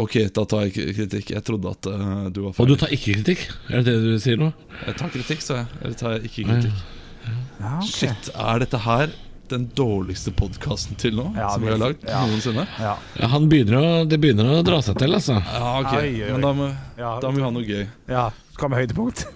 Ok, 0.00 0.14
da 0.32 0.44
tar 0.48 0.68
jeg 0.68 0.94
kritikk. 0.96 1.34
Jeg 1.34 1.44
trodde 1.44 1.72
at 1.74 1.88
uh, 1.90 2.28
du 2.32 2.46
var 2.46 2.56
Og 2.56 2.70
du 2.70 2.76
tar 2.80 2.92
ikke 2.94 3.18
kritikk? 3.18 3.42
Er 3.68 3.84
det 3.84 3.92
det 3.92 4.14
du 4.14 4.22
sier 4.22 4.40
nå? 4.40 4.48
Jeg 4.86 4.96
tar 5.00 5.12
kritikk, 5.12 5.42
sa 5.44 5.58
jeg. 5.60 5.66
Eller 5.82 5.98
tar 6.00 6.14
jeg 6.16 6.30
ikke 6.30 6.46
kritikk? 6.48 6.86
Ja, 7.60 7.74
okay. 7.76 7.90
Shit, 7.90 8.32
er 8.32 8.62
dette 8.64 8.80
her 8.86 9.12
den 9.52 9.66
dårligste 9.76 10.32
podkasten 10.32 10.96
til 11.00 11.18
nå? 11.18 11.26
Ja, 11.36 11.50
som 11.52 11.66
vi 11.66 11.70
har 11.74 11.82
lagd 11.82 12.06
ja. 12.08 12.22
noensinne? 12.24 12.64
Ja. 12.80 12.94
Ja, 13.20 13.28
han 13.34 13.50
begynner 13.52 13.78
å, 13.78 13.90
det 14.08 14.16
begynner 14.22 14.48
å 14.48 14.62
dra 14.64 14.80
seg 14.84 14.96
til, 15.02 15.12
altså. 15.18 15.36
Ja, 15.44 15.74
ok. 15.82 15.92
Oi, 15.92 16.08
oi, 16.08 16.24
oi. 16.24 16.32
Men 16.32 16.46
da 16.46 16.54
må, 16.56 16.72
Ja. 16.96 17.12
da 17.20 17.28
må 17.28 17.42
vi 17.42 17.44
ha 17.44 17.52
noe 17.52 17.68
gøy. 17.68 17.84
ja. 18.08 18.30
Skal 18.52 18.68
vi 18.68 18.76
ha 18.76 18.82
høydepunkt? 18.84 19.26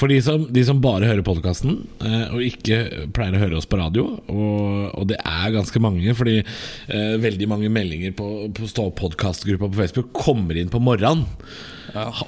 For 0.00 0.08
de 0.08 0.16
som, 0.24 0.46
de 0.48 0.62
som 0.64 0.78
bare 0.80 1.08
hører 1.10 1.24
podkasten, 1.26 1.82
eh, 2.00 2.30
og 2.32 2.44
ikke 2.44 3.08
pleier 3.12 3.36
å 3.36 3.42
høre 3.42 3.58
oss 3.58 3.68
på 3.68 3.76
radio, 3.80 4.06
og, 4.32 4.86
og 4.96 5.10
det 5.10 5.18
er 5.20 5.52
ganske 5.52 5.82
mange, 5.82 6.14
fordi 6.16 6.38
eh, 6.40 7.18
veldig 7.20 7.48
mange 7.50 7.72
meldinger 7.72 8.14
på, 8.16 8.30
på 8.56 8.70
Stå 8.70 8.86
opp-podkastgruppa 8.88 9.68
på 9.68 9.82
Facebook 9.82 10.14
kommer 10.16 10.56
inn 10.56 10.72
på 10.72 10.80
morgenen. 10.80 11.26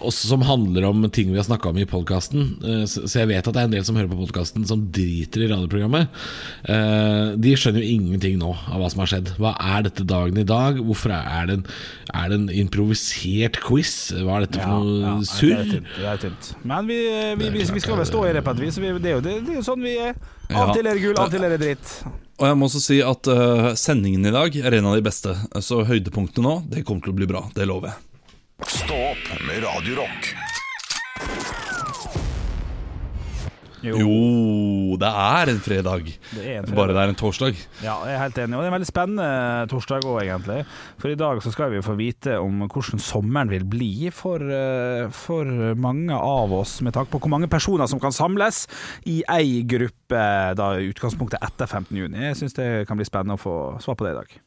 Og 0.03 0.11
som 0.15 0.43
handler 0.47 0.85
om 0.89 1.05
ting 1.15 1.31
vi 1.33 1.39
har 1.39 1.47
snakka 1.47 1.71
om 1.71 1.79
i 1.79 1.87
podkasten. 1.89 2.49
Så 2.89 3.05
så 3.07 3.21
jeg 3.23 3.29
vet 3.31 3.47
at 3.49 3.55
det 3.55 3.61
er 3.63 3.69
en 3.69 3.75
del 3.77 3.85
som 3.87 3.97
hører 3.99 4.11
på 4.11 4.19
podkasten 4.23 4.65
som 4.69 4.85
driter 4.95 5.45
i 5.45 5.49
radioprogrammet. 5.53 6.09
Eh, 6.69 7.33
De 7.43 7.55
skjønner 7.59 7.83
jo 7.85 7.93
ingenting 7.97 8.39
nå 8.41 8.51
av 8.69 8.81
hva 8.83 8.91
som 8.93 9.03
har 9.05 9.11
skjedd. 9.13 9.33
Hva 9.39 9.53
er 9.77 9.87
dette 9.89 10.07
dagen 10.09 10.39
i 10.41 10.47
dag? 10.49 10.81
Hvorfor 10.83 11.15
er 11.15 11.47
det 11.51 11.59
en, 11.61 11.65
er 12.15 12.29
det 12.33 12.39
en 12.41 12.49
improvisert 12.65 13.61
quiz? 13.65 13.93
Hva 14.19 14.41
er 14.41 14.47
dette 14.47 14.63
for 14.63 14.83
noe 14.83 14.99
Det 14.99 15.13
er 15.13 15.31
surr? 15.31 15.75
Det 15.99 16.09
er 16.15 16.23
tynt. 16.27 16.53
Men 16.69 16.91
vi, 16.91 16.99
vi, 17.39 17.51
vi, 17.59 17.65
vi 17.77 17.83
skal 17.85 17.99
vel 18.03 18.09
stå 18.09 18.25
i 18.29 18.35
det 18.39 18.45
på 18.47 18.55
et 18.57 18.63
vis. 18.67 18.81
Det, 18.83 18.93
er 19.13 19.19
jo, 19.19 19.25
det, 19.25 19.39
det 19.49 19.59
er 19.61 19.67
sånn 19.67 19.83
vi 19.85 19.97
er. 19.99 20.15
Av 20.53 20.69
og 20.69 20.73
Ja. 20.73 20.77
til 20.77 20.87
er 20.91 20.99
det 20.99 21.03
gull, 21.07 21.17
av 21.19 21.29
og 21.31 21.33
til 21.37 21.45
er 21.49 21.55
det 21.57 21.61
dritt. 21.63 21.93
Og 22.43 22.49
jeg 22.49 22.57
må 22.59 22.67
også 22.67 22.81
si 22.83 22.97
at 23.07 23.29
uh, 23.31 23.71
sendingen 23.79 24.27
i 24.27 24.33
dag 24.35 24.57
er 24.59 24.75
en 24.81 24.89
av 24.91 24.97
de 24.99 25.05
beste. 25.07 25.33
Så 25.63 25.85
høydepunktene 25.87 26.43
nå, 26.49 26.55
det 26.73 26.83
kommer 26.89 27.05
til 27.07 27.13
å 27.15 27.19
bli 27.21 27.29
bra. 27.31 27.45
Det 27.55 27.69
lover 27.71 27.93
jeg. 27.93 28.01
Stå 28.67 28.95
opp 28.95 29.29
med 29.47 29.63
Radio 29.65 29.97
Rock. 29.97 30.27
Jo, 33.83 34.95
det 35.03 35.09
er 35.09 35.51
en 35.51 35.59
fredag. 35.59 36.05
Det 36.31 36.43
er 36.45 36.61
en 36.61 36.69
fredag. 36.69 36.77
Bare 36.77 36.95
det 36.95 37.01
er 37.03 37.11
en 37.11 37.19
torsdag. 37.19 37.57
Ja, 37.83 37.97
jeg 38.07 38.15
er 38.15 38.21
helt 38.23 38.39
enig. 38.39 38.55
Og 38.55 38.63
det 38.63 38.69
er 38.69 38.71
en 38.71 38.77
veldig 38.77 38.89
spennende 38.91 39.67
torsdag 39.73 40.07
òg, 40.07 40.21
egentlig. 40.23 40.61
For 41.03 41.11
i 41.11 41.19
dag 41.19 41.43
så 41.43 41.51
skal 41.55 41.75
vi 41.75 41.83
få 41.83 41.97
vite 41.99 42.37
om 42.39 42.63
hvordan 42.69 43.03
sommeren 43.03 43.51
vil 43.51 43.67
bli 43.67 44.13
for, 44.15 44.39
eh, 44.39 45.09
for 45.11 45.75
mange 45.75 46.15
av 46.15 46.55
oss, 46.55 46.81
med 46.87 46.95
tanke 46.95 47.11
på 47.11 47.25
hvor 47.25 47.35
mange 47.35 47.51
personer 47.51 47.91
som 47.91 47.99
kan 47.99 48.15
samles 48.15 48.69
i 49.05 49.25
ei 49.27 49.65
gruppe, 49.67 50.55
da 50.55 50.71
i 50.79 50.87
utgangspunktet 50.93 51.43
etter 51.43 51.67
15. 51.67 51.99
juni. 51.99 52.29
Jeg 52.31 52.39
syns 52.39 52.55
det 52.55 52.87
kan 52.87 52.97
bli 52.97 53.11
spennende 53.11 53.35
å 53.35 53.43
få 53.43 53.59
svar 53.83 53.99
på 53.99 54.07
det 54.07 54.15
i 54.15 54.21
dag. 54.23 54.41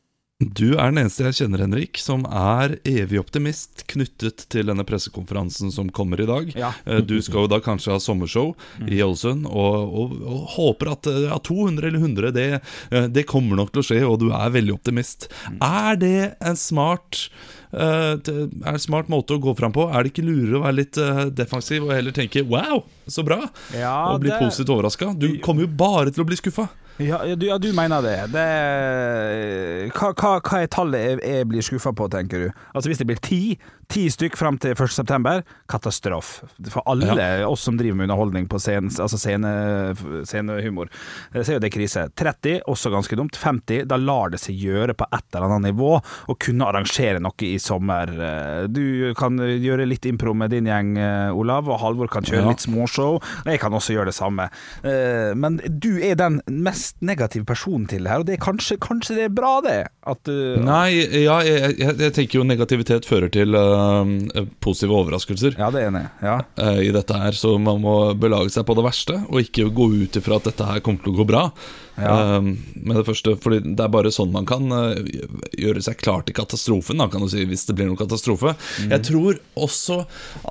Du 0.44 0.74
er 0.76 0.90
den 0.92 0.98
eneste 1.00 1.24
jeg 1.24 1.36
kjenner, 1.38 1.62
Henrik, 1.64 1.96
som 2.04 2.26
er 2.28 2.74
evig 2.84 3.22
optimist 3.22 3.86
knyttet 3.88 4.42
til 4.52 4.68
denne 4.68 4.84
pressekonferansen 4.84 5.72
som 5.72 5.88
kommer 5.96 6.20
i 6.20 6.26
dag. 6.28 6.50
Ja. 6.60 6.74
Eh, 6.84 7.00
Du 7.08 7.22
skal 7.24 7.46
jo 7.46 7.52
da 7.54 7.62
kanskje 7.64 7.94
ha 7.94 8.02
sommershow 8.04 8.52
i 8.84 9.00
Ålesund, 9.00 9.48
og, 9.48 9.96
og, 9.96 10.18
og 10.28 10.42
håper 10.58 10.92
at 10.92 11.08
eh, 11.08 11.22
ja, 11.30 11.38
200 11.40 11.88
eller 11.88 12.04
100, 12.04 12.34
det, 12.36 12.48
eh, 12.92 13.08
det 13.16 13.24
kommer 13.32 13.56
nok 13.62 13.72
til 13.72 13.80
å 13.80 13.88
skje, 13.88 14.02
og 14.04 14.20
du 14.26 14.28
er 14.36 14.52
veldig 14.58 14.76
optimist. 14.76 15.30
Er 15.64 15.96
det 16.04 16.18
en 16.44 16.60
smart 16.60 17.30
Uh, 17.76 18.16
det 18.24 18.32
er 18.64 18.70
en 18.72 18.80
smart 18.80 19.10
måte 19.12 19.36
å 19.36 19.42
gå 19.44 19.52
fram 19.60 19.74
på? 19.76 19.84
Er 19.92 20.06
det 20.06 20.14
ikke 20.14 20.24
lurere 20.24 20.56
å 20.56 20.64
være 20.64 20.78
litt 20.78 20.96
uh, 21.02 21.26
defensiv 21.36 21.84
og 21.84 21.92
heller 21.92 22.14
tenke 22.16 22.40
'wow, 22.46 22.86
så 23.12 23.20
bra', 23.28 23.50
Ja, 23.76 24.14
og 24.14 24.22
bli 24.24 24.30
det- 24.32 24.38
positivt 24.40 24.72
overraska? 24.72 25.10
Du 25.20 25.42
kommer 25.44 25.66
jo 25.66 25.74
bare 25.76 26.14
til 26.14 26.24
å 26.24 26.28
bli 26.30 26.38
skuffa. 26.40 26.70
Ja, 26.98 27.26
ja, 27.28 27.36
du, 27.36 27.46
ja, 27.50 27.58
du 27.60 27.74
mener 27.76 28.02
det. 28.06 28.16
det 28.32 28.44
hva, 29.96 30.12
hva, 30.16 30.36
hva 30.40 30.62
er 30.64 30.70
tallet 30.72 31.02
jeg, 31.10 31.18
jeg 31.28 31.48
blir 31.52 31.66
skuffa 31.66 31.92
på, 31.96 32.08
tenker 32.14 32.46
du? 32.46 32.52
Altså 32.74 32.92
Hvis 32.92 33.02
det 33.02 33.08
blir 33.10 33.20
ti, 33.24 33.40
ti 33.92 34.06
stykk 34.10 34.38
fram 34.40 34.56
til 34.62 34.72
1.9., 34.80 35.42
katastrofe. 35.72 36.48
For 36.72 36.86
alle 36.90 37.28
oss 37.50 37.66
som 37.68 37.76
driver 37.80 38.00
med 38.00 38.08
underholdning 38.08 38.48
på 38.52 38.62
altså 38.62 39.20
scene, 39.20 39.52
scenehumor, 40.28 40.88
eh, 41.34 41.42
så 41.44 41.52
er 41.54 41.58
jo 41.60 41.64
det 41.66 41.72
krise. 41.76 42.06
30, 42.18 42.62
også 42.72 42.94
ganske 42.94 43.20
dumt. 43.20 43.36
50, 43.44 43.84
da 43.92 44.00
lar 44.00 44.32
det 44.34 44.40
seg 44.44 44.56
gjøre 44.64 44.96
på 44.98 45.10
et 45.12 45.28
eller 45.36 45.50
annet 45.58 45.74
nivå 45.74 45.92
å 46.00 46.38
kunne 46.42 46.70
arrangere 46.72 47.20
noe 47.24 47.50
i 47.50 47.58
sommer. 47.62 48.14
Eh, 48.16 48.64
Du 48.76 49.12
kan 49.20 49.36
gjøre 49.38 49.86
litt 49.88 50.08
impro 50.10 50.34
med 50.34 50.52
din 50.56 50.66
gjeng, 50.72 50.96
eh, 50.98 51.36
Olav, 51.36 51.68
og 51.70 51.80
Halvor 51.84 52.08
kan 52.12 52.24
kjøre 52.24 52.46
Ja. 52.46 52.50
litt 52.56 52.64
småshow. 52.64 53.20
Jeg 53.46 53.60
kan 53.60 53.72
også 53.76 53.94
gjøre 53.96 54.06
det 54.14 54.16
samme. 54.16 54.50
Men 55.36 55.58
du 55.80 56.00
er 56.02 56.16
den 56.16 56.42
mest 56.48 56.85
negative 57.06 57.46
person 57.48 57.86
til 57.90 58.08
her, 58.10 58.22
og 58.22 58.28
det 58.28 58.36
er 58.36 58.44
kanskje, 58.44 58.78
kanskje 58.82 59.18
det 59.18 59.26
er 59.28 59.34
bra, 59.36 59.54
det? 59.66 59.78
At 60.06 60.22
du 60.28 60.62
Nei, 60.62 60.98
ja, 61.24 61.40
jeg, 61.46 61.76
jeg, 61.80 61.96
jeg 62.04 62.14
tenker 62.16 62.40
jo 62.40 62.46
negativitet 62.48 63.08
fører 63.10 63.32
til 63.34 63.58
øh, 63.58 64.46
positive 64.64 64.96
overraskelser 65.00 65.58
Ja, 65.60 65.72
det 65.74 65.84
er 65.84 65.92
enig. 65.92 66.06
Ja. 66.24 66.38
øh, 66.62 66.82
i 66.86 66.92
dette 66.96 67.18
her, 67.20 67.38
så 67.38 67.56
man 67.62 67.82
må 67.84 67.96
belage 68.20 68.54
seg 68.54 68.68
på 68.68 68.78
det 68.78 68.86
verste, 68.86 69.18
og 69.30 69.42
ikke 69.42 69.68
gå 69.76 69.90
ut 70.06 70.20
ifra 70.20 70.40
at 70.40 70.50
dette 70.52 70.70
her 70.70 70.82
kommer 70.86 71.04
til 71.04 71.16
å 71.16 71.20
gå 71.22 71.28
bra. 71.34 71.44
Ja. 71.98 72.16
øh, 72.38 72.50
med 72.76 73.02
det 73.02 73.06
første, 73.10 73.36
for 73.42 73.58
det 73.58 73.76
er 73.76 73.94
bare 73.94 74.14
sånn 74.14 74.34
man 74.36 74.48
kan 74.50 74.70
gjøre 74.70 75.84
seg 75.86 76.00
klar 76.02 76.26
til 76.26 76.38
katastrofen, 76.38 77.02
da, 77.02 77.10
kan 77.12 77.24
du 77.26 77.32
si, 77.32 77.46
hvis 77.50 77.68
det 77.70 77.78
blir 77.78 77.90
noen 77.90 78.00
katastrofe. 78.00 78.56
Mm. 78.86 78.96
Jeg 78.98 79.08
tror 79.12 79.40
også 79.68 80.02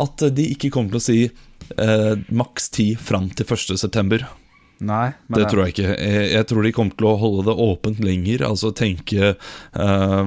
at 0.04 0.28
de 0.34 0.50
ikke 0.54 0.72
kommer 0.74 0.96
til 0.96 1.02
å 1.02 1.08
si 1.08 1.20
maks 2.34 2.68
ti 2.76 2.90
fram 3.00 3.30
til 3.32 3.48
1.9. 3.48 4.24
Nei, 4.84 5.12
men 5.26 5.40
Det 5.40 5.50
tror 5.50 5.64
jeg 5.64 5.74
ikke. 5.74 5.92
Jeg, 5.96 6.24
jeg 6.34 6.48
tror 6.50 6.66
de 6.66 6.74
kommer 6.76 6.98
til 6.98 7.10
å 7.10 7.18
holde 7.20 7.46
det 7.48 7.58
åpent 7.66 8.02
lenger. 8.04 8.46
Altså 8.48 8.72
tenke 8.76 9.34
uh, 9.34 10.24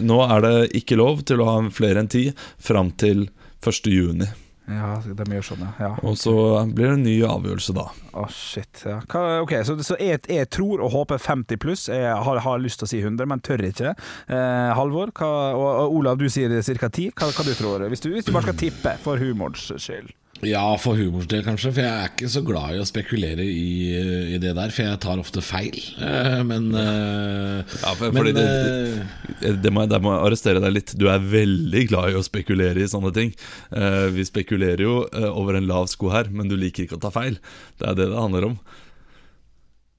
Nå 0.00 0.20
er 0.26 0.46
det 0.46 0.54
ikke 0.80 1.00
lov 1.00 1.24
til 1.28 1.42
å 1.42 1.48
ha 1.50 1.58
flere 1.74 2.02
enn 2.02 2.10
ti 2.10 2.28
fram 2.62 2.94
til 3.00 3.28
1. 3.60 3.90
juni. 3.92 4.30
Ja, 4.70 4.90
de 5.02 5.24
gjør 5.34 5.42
sånn, 5.44 5.62
ja. 5.64 5.70
ja. 5.82 5.88
Og 6.06 6.14
så 6.20 6.32
blir 6.70 6.92
det 6.92 6.98
en 7.00 7.02
ny 7.02 7.16
avgjørelse 7.26 7.74
da. 7.74 7.88
Å, 8.14 8.26
shit. 8.30 8.84
Ja. 8.86 9.00
Ok, 9.42 9.56
Så, 9.66 9.74
så 9.86 9.96
jeg, 9.98 10.22
jeg 10.30 10.46
tror 10.54 10.84
og 10.84 10.92
håper 10.94 11.18
50 11.22 11.58
pluss. 11.62 11.88
Jeg 11.90 12.14
har, 12.26 12.42
har 12.44 12.62
lyst 12.62 12.82
til 12.82 12.86
å 12.86 12.92
si 12.92 13.00
100, 13.02 13.26
men 13.30 13.42
tør 13.42 13.64
ikke. 13.66 13.96
Eh, 14.30 14.70
Halvor 14.78 15.10
hva, 15.16 15.32
og, 15.58 15.66
og 15.66 15.98
Olav, 15.98 16.22
du 16.22 16.30
sier 16.30 16.54
ca. 16.54 16.90
10. 16.92 17.10
Hva, 17.18 17.32
hva 17.34 17.46
du 17.46 17.52
tror 17.58 17.88
Hvis 17.90 18.04
du, 18.04 18.12
hvis 18.14 18.28
du 18.28 18.34
bare 18.36 18.46
skal 18.50 18.60
tippe, 18.62 18.94
for 19.02 19.18
humorens 19.18 19.66
skyld. 19.74 20.14
Ja, 20.42 20.62
for 20.80 20.96
humors 20.96 21.26
del 21.28 21.42
kanskje, 21.44 21.68
for 21.76 21.84
jeg 21.84 21.90
er 21.92 22.08
ikke 22.14 22.28
så 22.32 22.40
glad 22.46 22.72
i 22.72 22.78
å 22.80 22.86
spekulere 22.88 23.44
i, 23.44 23.92
i 24.34 24.38
det 24.40 24.54
der, 24.56 24.72
for 24.72 24.86
jeg 24.86 25.00
tar 25.04 25.20
ofte 25.20 25.42
feil. 25.44 25.76
Eh, 26.00 26.42
Men, 26.48 26.70
eh, 26.74 27.62
Ja, 27.82 27.92
for- 27.94 28.10
men 28.12 28.24
det, 28.24 28.34
det- 28.34 29.06
eh, 29.42 29.52
Det 29.60 29.70
må, 29.72 29.84
der 29.86 30.00
må 30.00 30.14
jeg 30.16 30.24
arrestere 30.30 30.60
deg 30.64 30.72
litt. 30.72 30.94
Du 30.96 31.08
er 31.12 31.18
veldig 31.20 31.88
glad 31.90 32.10
i 32.10 32.16
å 32.16 32.24
spekulere 32.24 32.80
i 32.80 32.88
sånne 32.88 33.12
ting. 33.12 33.34
Vi 33.70 34.24
spekulerer 34.24 34.80
jo 34.80 35.06
over 35.12 35.56
en 35.56 35.66
lav 35.66 35.88
sko 35.88 36.08
her, 36.10 36.24
men 36.30 36.48
du 36.48 36.56
liker 36.56 36.84
ikke 36.86 36.96
å 36.96 37.00
ta 37.04 37.10
feil. 37.10 37.36
Det 37.78 37.88
er 37.88 37.94
det 37.94 38.08
det 38.08 38.16
handler 38.18 38.44
om. 38.52 38.58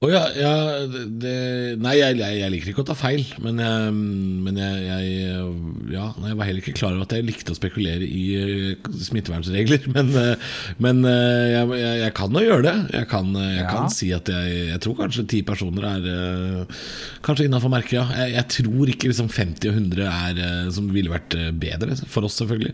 Å 0.02 0.08
ja, 0.10 0.22
ja 0.34 0.52
det, 0.90 1.32
Nei, 1.78 1.92
jeg, 2.00 2.16
jeg, 2.18 2.50
liker 2.50 2.72
ikke 2.72 2.82
å 2.82 2.88
ta 2.88 2.96
feil, 2.98 3.22
men 3.44 3.60
jeg, 3.62 3.92
men 4.42 4.58
jeg, 4.58 4.80
jeg 4.88 5.92
Ja, 5.94 6.08
jeg 6.26 6.38
var 6.40 6.48
heller 6.48 6.62
ikke 6.64 6.74
klar 6.74 6.96
over 6.96 7.06
at 7.06 7.14
jeg 7.14 7.26
likte 7.28 7.54
å 7.54 7.58
spekulere 7.58 8.06
i 8.06 8.22
eh, 8.34 8.90
smittevernregler. 9.06 9.86
Men, 9.94 10.08
eh, 10.16 10.52
men 10.82 11.02
eh, 11.06 11.52
jeg, 12.00 12.12
kan 12.16 12.32
jo 12.34 12.42
gjøre 12.42 12.64
det. 12.64 12.74
Jeg 12.96 13.08
kan, 13.10 13.28
jeg 13.36 13.60
Ja. 13.62 13.68
kan 13.70 13.90
si 13.92 14.08
at 14.16 14.28
jeg, 14.32 14.56
jeg 14.72 14.80
tror 14.82 14.96
kanskje 15.04 15.26
ti 15.30 15.42
personer 15.46 15.84
er 15.92 16.06
Kanskje 17.22 17.46
innafor 17.46 17.70
merket, 17.72 17.94
ja. 18.00 18.26
Jeg, 18.32 18.46
tror 18.56 18.90
ikke 18.90 19.10
liksom 19.12 19.28
50 19.30 19.70
og 19.70 19.76
100 19.78 20.08
er 20.08 20.70
som 20.74 20.88
ville 20.92 21.12
vært 21.12 21.36
bedre, 21.62 21.94
for 22.10 22.26
oss 22.26 22.40
selvfølgelig. 22.40 22.72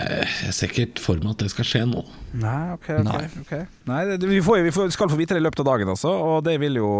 Eh, 0.00 0.36
Jeg 0.48 0.56
ser 0.56 0.72
ikke 0.72 1.02
for 1.02 1.20
meg 1.22 1.36
at 1.36 1.44
det 1.44 1.52
skal 1.54 1.68
skje 1.68 1.84
nå. 1.90 2.02
Nei, 2.36 2.72
ok, 2.74 2.88
okay, 2.98 3.04
Nei. 3.06 3.20
okay. 3.44 3.62
Nei, 3.88 4.00
det, 4.10 4.28
vi, 4.28 4.40
får, 4.44 4.60
vi 4.66 4.72
får, 4.74 4.90
skal 4.96 5.08
få 5.12 5.16
vite 5.20 5.36
det 5.36 5.40
i 5.40 5.46
løpet 5.46 5.62
av 5.62 5.68
dagen 5.70 5.92
altså. 5.92 6.10
og 6.12 6.42
det 6.44 6.55
vil 6.62 6.78
jo 6.80 6.90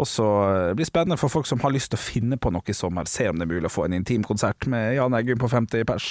også 0.00 0.26
bli 0.76 0.86
spennende 0.88 1.18
for 1.20 1.32
folk 1.32 1.48
som 1.48 1.60
har 1.64 1.72
lyst 1.74 1.92
til 1.92 2.00
å 2.00 2.04
finne 2.04 2.38
på 2.40 2.52
noe 2.54 2.64
i 2.70 2.76
sommer. 2.76 3.08
Se 3.10 3.28
om 3.30 3.38
det 3.40 3.46
er 3.46 3.52
mulig 3.54 3.68
å 3.70 3.72
få 3.72 3.86
en 3.88 3.96
intimkonsert 3.96 4.68
med 4.70 4.94
Jan 4.98 5.16
Eggum 5.18 5.40
på 5.42 5.50
50 5.52 5.86
pers. 5.88 6.08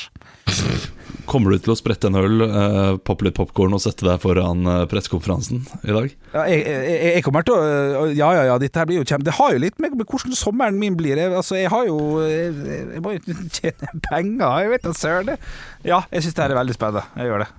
Kommer 1.29 1.53
du 1.53 1.61
til 1.63 1.73
å 1.73 1.77
sprette 1.77 2.09
en 2.09 2.17
øl, 2.19 2.43
eh, 2.45 2.95
poppe 3.05 3.27
litt 3.27 3.37
popkorn 3.37 3.75
og 3.75 3.81
sette 3.83 4.05
deg 4.07 4.19
foran 4.23 4.67
eh, 4.67 4.83
pressekonferansen 4.91 5.63
i 5.83 5.95
dag? 5.95 6.11
Ja, 6.33 6.45
jeg, 6.51 6.63
jeg, 6.67 6.99
jeg 7.17 7.25
kommer 7.25 7.45
til 7.47 7.55
å 7.57 8.07
Ja, 8.13 8.29
ja, 8.35 8.43
ja, 8.51 8.57
dette 8.61 8.81
her 8.81 8.89
blir 8.89 9.01
jo 9.01 9.07
kjempe... 9.07 9.27
Det 9.27 9.37
har 9.37 9.55
jo 9.55 9.61
litt 9.63 9.79
med, 9.83 9.95
med 9.99 10.07
hvordan 10.09 10.35
sommeren 10.37 10.79
min 10.79 10.97
blir. 10.99 11.19
Jeg, 11.19 11.31
altså, 11.35 11.57
jeg 11.59 11.71
har 11.73 11.87
jo 11.87 11.99
Jeg, 12.27 12.53
jeg 12.97 13.03
må 13.03 13.15
jo 13.15 13.37
tjene 13.59 14.03
penger, 14.09 14.63
jeg 14.65 14.73
vet 14.75 14.87
da 14.87 14.95
søren. 14.97 15.33
det. 15.33 15.39
Ja, 15.87 16.03
jeg 16.11 16.25
syns 16.25 16.37
det 16.37 16.45
her 16.45 16.55
er 16.55 16.61
veldig 16.63 16.77
spennende. 16.77 17.07
Jeg 17.19 17.31
gjør 17.31 17.45
det. 17.45 17.49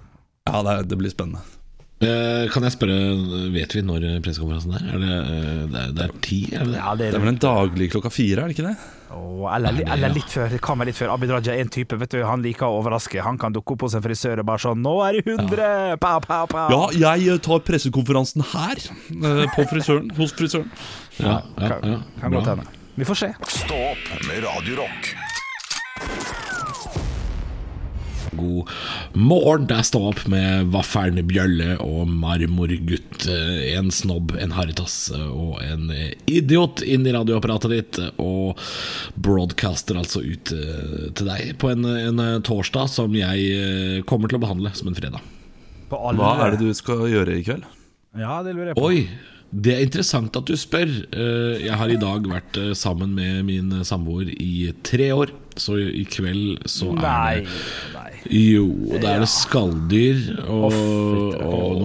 Ja, 0.51 0.61
det, 0.67 0.79
det 0.91 1.01
blir 1.01 1.13
spennende. 1.15 1.54
Eh, 2.05 2.49
Kan 2.53 2.67
jeg 2.67 2.75
spørre, 2.75 2.97
vet 3.55 3.75
vi 3.77 3.83
når 3.85 4.05
pressekonferansen 4.25 4.75
er? 4.77 4.85
Er 4.93 5.01
det, 5.03 5.15
eh, 5.15 5.63
det, 5.71 5.81
er, 5.81 5.95
det 5.97 6.05
er 6.05 6.13
ti? 6.25 6.41
Er 6.53 6.69
det? 6.69 6.77
Ja, 6.77 6.93
det 6.99 7.09
Det 7.13 7.19
er 7.19 7.25
vel 7.25 7.33
en 7.33 7.41
daglig 7.43 7.91
klokka 7.95 8.13
fire, 8.13 8.45
er 8.45 8.51
det 8.53 8.57
ikke 8.59 8.69
det? 8.69 8.77
Oh, 9.15 9.47
eller, 9.55 9.77
det, 9.79 9.85
eller 9.95 10.11
litt 10.11 10.31
før. 10.33 10.49
Det 10.51 10.59
kan 10.65 10.79
være 10.81 10.91
litt 10.91 10.99
før. 10.99 11.13
Abid 11.15 11.31
Raja 11.31 11.55
er 11.55 11.63
en 11.63 11.71
type, 11.71 11.97
vet 12.01 12.17
du. 12.17 12.19
Han 12.27 12.43
liker 12.43 12.67
å 12.67 12.81
overraske. 12.81 13.21
Han 13.23 13.39
kan 13.39 13.55
dukke 13.55 13.77
opp 13.77 13.85
hos 13.87 13.95
en 13.95 14.03
frisør 14.03 14.43
og 14.43 14.49
bare 14.49 14.63
sånn 14.65 14.83
'Nå 14.83 14.95
er 15.07 15.19
det 15.21 15.25
100!' 15.29 15.99
Pow, 16.03 16.19
pow, 16.25 16.47
pow. 16.51 16.73
Ja, 16.75 17.15
jeg 17.15 17.29
eh, 17.31 17.39
tar 17.39 17.63
pressekonferansen 17.63 18.43
her, 18.53 18.83
på 19.55 19.69
frisøren, 19.71 20.11
hos 20.19 20.35
frisøren. 20.35 20.71
Ja, 21.21 21.43
ja, 21.59 21.69
kan, 21.69 21.93
ja, 21.93 21.99
kan 22.21 22.33
godt 22.33 22.51
hende. 22.55 22.67
Vi 22.97 23.05
får 23.07 23.23
se. 23.23 23.35
Stå 23.49 23.79
opp 23.93 24.27
med 24.27 24.43
Radio 24.43 24.83
Rock. 24.83 25.15
God 28.37 28.71
morgen. 29.15 29.67
Det 29.71 29.81
står 29.85 29.95
Stå 29.95 30.01
opp 30.11 30.25
med 30.27 30.73
Vaffelen 30.75 31.21
Bjølle 31.29 31.77
og 31.79 32.09
Marmorgutt. 32.11 33.29
Eh, 33.31 33.77
En 33.79 33.93
snobb, 33.95 34.33
en 34.43 34.51
Haritas 34.57 34.97
eh, 35.15 35.29
og 35.31 35.61
en 35.63 35.85
eh, 35.95 36.17
idiot 36.27 36.83
inn 36.83 37.07
i 37.07 37.13
radioapparatet 37.15 37.71
ditt. 37.71 38.01
Og 38.19 38.59
broadcaster 39.15 40.01
altså 40.01 40.25
ut 40.25 40.51
til 40.51 41.29
deg 41.29 41.53
på 41.63 41.71
en, 41.71 41.87
en 41.87 42.25
torsdag 42.43 42.91
som 42.91 43.15
jeg 43.15 44.03
kommer 44.11 44.33
til 44.33 44.41
å 44.41 44.43
behandle 44.49 44.75
som 44.75 44.91
en 44.91 44.99
fredag. 44.99 45.23
På 45.93 46.01
alle. 46.11 46.19
Hva 46.19 46.49
er 46.49 46.57
det 46.57 46.67
du 46.67 46.75
skal 46.75 47.07
gjøre 47.13 47.39
i 47.39 47.47
kveld? 47.47 47.71
Ja, 48.19 48.41
det 48.43 48.57
lurer 48.57 48.73
jeg 48.73 48.79
på. 48.81 48.89
Oi, 48.91 49.07
det 49.55 49.77
er 49.77 49.85
interessant 49.87 50.35
at 50.35 50.51
du 50.51 50.57
spør. 50.59 50.91
Eh, 51.15 51.63
Jeg 51.69 51.79
har 51.79 51.95
i 51.95 52.01
dag 52.03 52.27
vært 52.35 52.59
sammen 52.75 53.15
med 53.15 53.45
min 53.47 53.71
samboer 53.87 54.27
i 54.35 54.73
tre 54.83 55.13
år, 55.15 55.31
så 55.61 55.77
i 55.79 56.05
kveld 56.11 56.65
så 56.71 56.91
er 56.95 57.03
Nei, 57.05 57.35
det 57.45 57.95
nei. 57.95 58.11
Jo, 58.35 58.67
da 59.03 59.15
er 59.15 59.21
det 59.25 59.29
skalldyr 59.29 60.21
og, 60.49 60.73
og, 61.45 61.83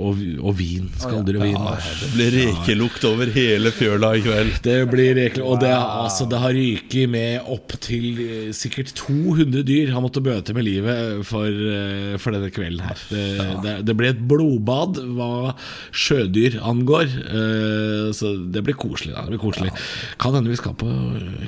og, 0.00 0.20
og 0.42 0.54
vin. 0.58 0.88
Skalldyr 1.00 1.38
og 1.38 1.44
vin. 1.46 1.56
Det 2.00 2.08
blir 2.16 2.34
rekelukt 2.34 3.04
over 3.08 3.30
hele 3.34 3.70
fjøla 3.74 4.10
i 4.18 4.22
kveld. 4.24 4.52
Det 4.64 4.76
blir 4.90 5.12
rekelukt. 5.18 5.46
Og 5.46 5.60
det, 5.62 5.70
altså, 5.76 6.26
det 6.30 6.40
har 6.42 6.54
ryket 6.56 7.10
med 7.12 7.46
opptil 7.54 8.08
eh, 8.24 8.50
sikkert 8.56 8.92
200 8.98 9.62
dyr 9.68 9.92
han 9.94 10.04
måtte 10.04 10.22
bøte 10.24 10.54
med 10.56 10.66
livet 10.66 11.22
for, 11.28 11.46
eh, 11.48 12.16
for 12.20 12.36
denne 12.36 12.50
kvelden 12.54 12.84
her. 12.88 13.04
Det, 13.10 13.24
det, 13.64 13.76
det 13.88 13.96
ble 14.00 14.12
et 14.14 14.22
blodbad 14.30 15.00
hva 15.16 15.54
sjødyr 15.94 16.58
angår. 16.66 17.06
eh, 17.30 18.10
Så 18.16 18.34
det 18.50 18.64
blir 18.66 18.78
koselig. 18.80 19.14
Da. 19.14 19.26
Det 19.28 19.36
blir 19.36 19.44
koselig. 19.46 19.72
Kan 20.20 20.34
hende 20.36 20.50
vi 20.52 20.58
skal 20.60 20.74
på 20.80 20.90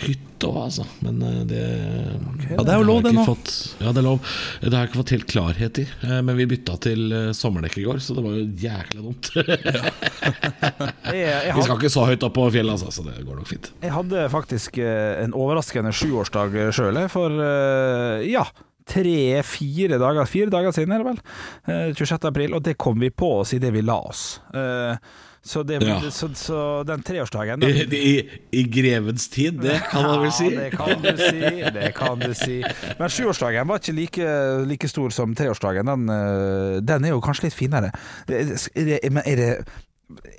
hytte 0.07 0.49
òg, 0.49 0.57
altså. 0.69 0.87
Men 1.03 1.19
det, 1.19 1.31
det 1.51 1.63
Ja, 2.53 2.63
det 2.63 2.73
er 2.73 2.79
jo 2.79 2.87
lov, 2.87 3.03
det 3.03 3.13
nå. 3.17 3.25
fått- 3.27 3.75
Ja, 3.83 3.91
det 3.93 3.99
er 4.03 4.07
lov. 4.07 4.21
Det 4.63 4.71
har 4.73 4.85
jeg 4.85 4.91
ikke 4.93 5.01
fått 5.03 5.13
helt 5.17 5.27
klarhet 5.33 5.79
i. 5.83 5.87
eh, 6.07 6.21
Men 6.23 6.37
vi 6.39 6.47
bytta 6.47 6.77
til 6.85 7.13
eh, 7.13 7.31
sommerdekk 7.35 7.79
i 7.83 7.87
går, 7.89 7.99
så 8.05 8.15
det 8.15 8.23
var 8.25 8.37
jo 8.39 8.45
jækla 8.63 9.03
dumt. 9.03 9.31
Vi 11.13 11.63
skal 11.65 11.77
ikke 11.79 11.91
så 11.93 12.05
høyt 12.09 12.23
opp 12.27 12.35
på 12.37 12.45
fjellet, 12.55 12.77
altså, 12.79 12.93
så 12.95 13.05
det 13.07 13.25
går 13.27 13.39
nok 13.41 13.49
fint. 13.51 13.71
jeg 13.83 13.93
hadde 13.95 14.27
faktisk 14.33 14.79
eh, 14.83 15.23
en 15.25 15.35
overraskende 15.37 15.93
sjuårsdag 15.97 16.55
sjøl, 16.77 17.01
for 17.13 17.35
eh, 17.43 18.29
ja. 18.31 18.45
tre-fire 18.89 19.99
dager 20.01 20.27
Fire 20.31 20.51
dager 20.53 20.73
siden, 20.75 20.93
er 20.95 21.03
det 21.03 21.11
vel? 21.13 21.21
Eh, 21.67 21.93
26. 21.99 22.25
april. 22.31 22.55
Og 22.59 22.63
det 22.67 22.77
kom 22.81 22.99
vi 23.03 23.11
på 23.11 23.29
oss 23.43 23.53
idet 23.57 23.73
vi 23.75 23.83
la 23.87 23.99
oss. 24.09 24.41
Eh, 24.55 24.97
så, 25.43 25.63
det, 25.67 25.81
Ja. 25.83 25.97
så, 26.15 26.29
så 26.39 26.59
den 26.87 27.03
treårsdagen 27.03 27.63
I, 27.67 27.73
den, 27.83 27.93
i, 27.99 28.13
I 28.55 28.63
grevens 28.71 29.29
tid, 29.29 29.59
det 29.65 29.81
kan 29.91 30.05
man 30.07 30.21
vel 30.23 30.33
si. 30.33 30.49
Ja, 30.55 30.61
det 30.61 30.73
kan 30.77 31.03
du 31.03 31.13
si. 31.19 31.41
Det 31.79 31.89
kan 31.99 32.19
du 32.23 32.35
si. 32.39 32.59
Men 32.99 33.11
sjuårsdagen 33.11 33.67
var 33.69 33.81
ikke 33.83 33.97
like, 33.97 34.29
like 34.71 34.89
stor 34.93 35.11
som 35.11 35.35
treårsdagen. 35.35 35.91
Den, 35.91 36.07
eh, 36.15 36.77
den 36.87 37.05
er 37.09 37.17
jo 37.17 37.21
kanskje 37.25 37.49
litt 37.51 37.59
finere. 37.59 37.91
Er 38.31 39.11
men 39.11 39.23
er 39.27 39.37
det 39.43 39.51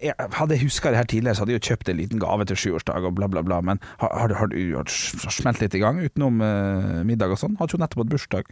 jeg, 0.04 0.14
hadde 0.38 0.54
jeg 0.54 0.68
huska 0.68 0.92
det 0.94 1.00
her 1.00 1.08
tidligere, 1.10 1.34
så 1.36 1.42
hadde 1.44 1.54
jeg 1.56 1.62
jo 1.64 1.68
kjøpt 1.72 1.90
en 1.90 1.98
liten 1.98 2.20
gave 2.22 2.46
til 2.46 2.60
sjuårsdag 2.62 3.08
og 3.10 3.16
bla, 3.18 3.26
bla, 3.28 3.42
bla. 3.42 3.58
Men 3.66 3.80
har, 4.04 4.12
har, 4.38 4.48
du- 4.52 4.76
har 4.78 4.86
du 4.86 5.32
smelt 5.34 5.64
litt 5.64 5.74
i 5.74 5.82
gang 5.82 5.98
utenom 6.04 6.44
uh, 6.46 7.00
middag 7.08 7.34
og 7.34 7.40
sånn? 7.42 7.56
Hadde 7.58 7.74
jo 7.74 7.80
nettopp 7.82 8.04
hatt 8.04 8.12
bursdag. 8.12 8.52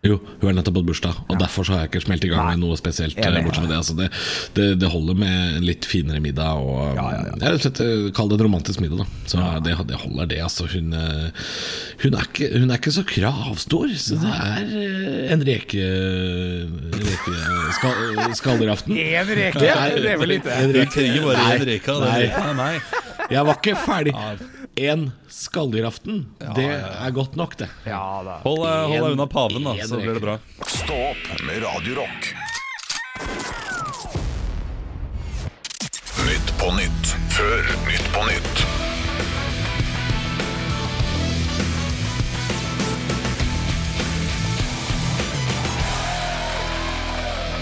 Jo, 0.00 0.14
hun 0.40 0.46
har 0.48 0.54
nettopp 0.56 0.78
hatt 0.80 0.86
bursdag, 0.88 1.16
og 1.28 1.36
derfor 1.42 1.66
så 1.68 1.74
har 1.74 1.80
jeg 1.82 1.90
ikke 1.90 2.00
smelt 2.06 2.22
i 2.24 2.28
gang 2.30 2.46
med 2.54 2.60
noe 2.62 2.76
spesielt. 2.80 3.18
eh, 3.20 3.26
Enig. 3.28 3.42
Bortsett 3.44 3.66
fra 3.66 3.68
det, 3.68 3.76
altså 3.82 3.96
det, 3.98 4.06
det, 4.56 4.68
det 4.80 4.88
holder 4.88 5.18
med 5.20 5.58
en 5.58 5.66
litt 5.68 5.84
finere 5.84 6.22
middag. 6.24 6.56
Og, 6.56 6.94
Ja, 6.96 7.04
ja, 7.12 7.18
ja. 7.26 7.34
Jeg 7.36 7.50
rett 7.52 7.58
og 7.58 7.64
slett 7.66 7.80
eh, 7.84 8.06
Kall 8.16 8.30
det 8.30 8.38
en 8.38 8.44
romantisk 8.46 8.80
middag. 8.80 9.02
Da. 9.02 9.06
Så 9.28 9.42
det, 9.66 9.74
det 9.90 9.98
holder, 10.00 10.30
det. 10.30 10.38
Altså. 10.46 10.64
Hun, 10.72 10.94
eh, 10.96 11.50
hun, 12.00 12.16
er 12.16 12.24
ikke, 12.30 12.48
hun 12.56 12.72
er 12.72 12.80
ikke 12.80 12.94
så 12.96 13.04
kravstor, 13.12 13.92
så 14.06 14.16
det 14.24 14.32
er 14.38 14.72
eh, 14.80 15.34
en 15.36 15.44
reke... 15.50 15.84
reke 16.96 17.36
skal, 17.76 18.32
skallderaften. 18.40 18.96
Én 18.96 19.34
reke? 19.42 19.60
Det 19.60 19.76
Det 20.00 20.14
er 20.14 20.22
vel 20.24 20.36
ikke 20.38 20.56
Du 20.72 20.80
reke. 20.80 20.94
trenger 20.96 21.28
bare 21.28 21.44
en 21.44 21.60
én 21.60 21.68
reka. 21.74 21.98
nei. 22.06 22.18
det 22.24 22.72
er. 22.72 23.28
Jeg 23.36 23.46
var 23.52 23.60
ikke 23.60 23.76
ferdig. 23.84 24.16
En 24.80 25.12
ja, 26.40 26.52
det 26.56 26.68
er 26.72 27.10
godt 27.12 27.34
nok, 27.36 27.56
det. 27.60 27.68
Ja 27.84 28.00
da. 28.24 28.38
Hold, 28.46 28.62
deg- 28.64 28.86
hold 28.94 29.04
deg 29.04 29.16
unna 29.18 29.26
paven, 29.28 29.66
da, 29.68 29.74
så 29.84 29.98
blir 30.00 30.14
det 30.16 30.22
bra. 30.24 30.38
Stå 30.66 30.96
opp 31.10 31.42
med 31.44 31.60
Radiorock. 31.66 32.30
Nytt 36.24 36.52
på 36.60 36.72
nytt 36.78 37.12
før 37.36 37.68
Nytt 37.88 38.08
på 38.14 38.24
nytt. 38.30 38.79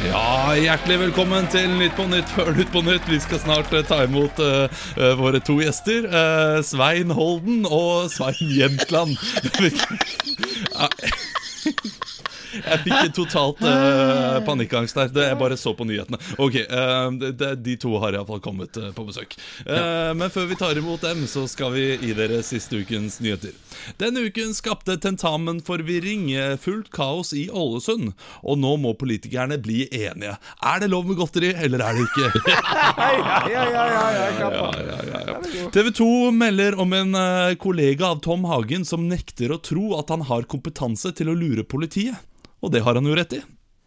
Ja, 0.08 0.54
Hjertelig 0.56 0.98
velkommen 1.00 1.46
til 1.52 1.68
Nytt 1.78 1.92
på 1.98 2.06
Nytt 2.08 2.30
før 2.32 2.52
Nytt 2.56 2.70
på 2.72 2.80
Nytt. 2.86 3.04
Vi 3.10 3.18
skal 3.20 3.40
snart 3.42 3.72
eh, 3.76 3.84
ta 3.86 4.00
imot 4.06 4.38
eh, 4.40 4.64
eh, 4.96 5.12
våre 5.18 5.40
to 5.44 5.58
gjester. 5.60 6.06
eh, 6.08 6.60
Svein 6.64 7.10
Holden 7.14 7.66
og 7.68 8.08
Svein 8.12 8.54
Jentland. 8.56 9.18
Jeg 12.54 12.80
fikk 12.84 13.14
totalt 13.16 13.60
uh, 13.64 14.38
panikkangst 14.46 14.96
der. 14.96 15.10
Det, 15.12 15.24
jeg 15.30 15.38
bare 15.40 15.58
så 15.60 15.74
på 15.76 15.86
nyhetene. 15.88 16.18
Ok, 16.40 16.56
uh, 16.70 17.08
det, 17.18 17.50
De 17.64 17.76
to 17.80 17.94
har 18.00 18.16
iallfall 18.16 18.40
kommet 18.44 18.76
uh, 18.80 18.90
på 18.96 19.04
besøk. 19.08 19.36
Eh, 19.66 20.12
Men 20.18 20.30
før 20.32 20.48
vi 20.50 20.56
tar 20.58 20.78
imot 20.78 21.02
dem, 21.04 21.24
så 21.30 21.44
skal 21.50 21.72
vi 21.74 21.84
gi 22.00 22.14
dere 22.16 22.40
siste 22.46 22.80
ukens 22.80 23.18
nyheter. 23.24 23.52
Denne 24.00 24.24
uken 24.28 24.54
skapte 24.56 24.96
tentamenforvirring 25.00 26.30
fullt 26.62 26.90
kaos 26.94 27.32
i 27.36 27.46
Ålesund. 27.50 28.12
Og 28.42 28.58
nå 28.60 28.74
må 28.80 28.94
politikerne 28.98 29.58
bli 29.62 29.86
enige. 29.92 30.36
Er 30.64 30.82
det 30.82 30.90
lov 30.92 31.06
med 31.08 31.18
godteri, 31.20 31.52
eller 31.54 31.84
er 31.84 31.98
det 31.98 32.06
ikke? 32.08 32.32
Ja, 32.98 33.44
ja, 33.48 33.64
ja, 33.72 33.84
ja, 33.92 34.06
ja, 34.14 34.24
klappa. 34.38 35.68
TV 35.74 35.90
2 35.94 36.08
melder 36.34 36.76
om 36.80 36.92
en 36.96 37.16
kollega 37.60 38.10
av 38.12 38.22
Tom 38.24 38.44
Hagen 38.48 38.84
som 38.88 39.06
nekter 39.08 39.54
å 39.54 39.60
tro 39.62 39.92
at 39.98 40.10
han 40.12 40.24
har 40.28 40.48
kompetanse 40.50 41.12
til 41.16 41.32
å 41.32 41.36
lure 41.38 41.64
politiet. 41.68 42.18
Og 42.62 42.72
det 42.74 42.82
har 42.82 42.98
han 42.98 43.06
jo 43.06 43.16
rett 43.16 43.38
i. 43.38 43.42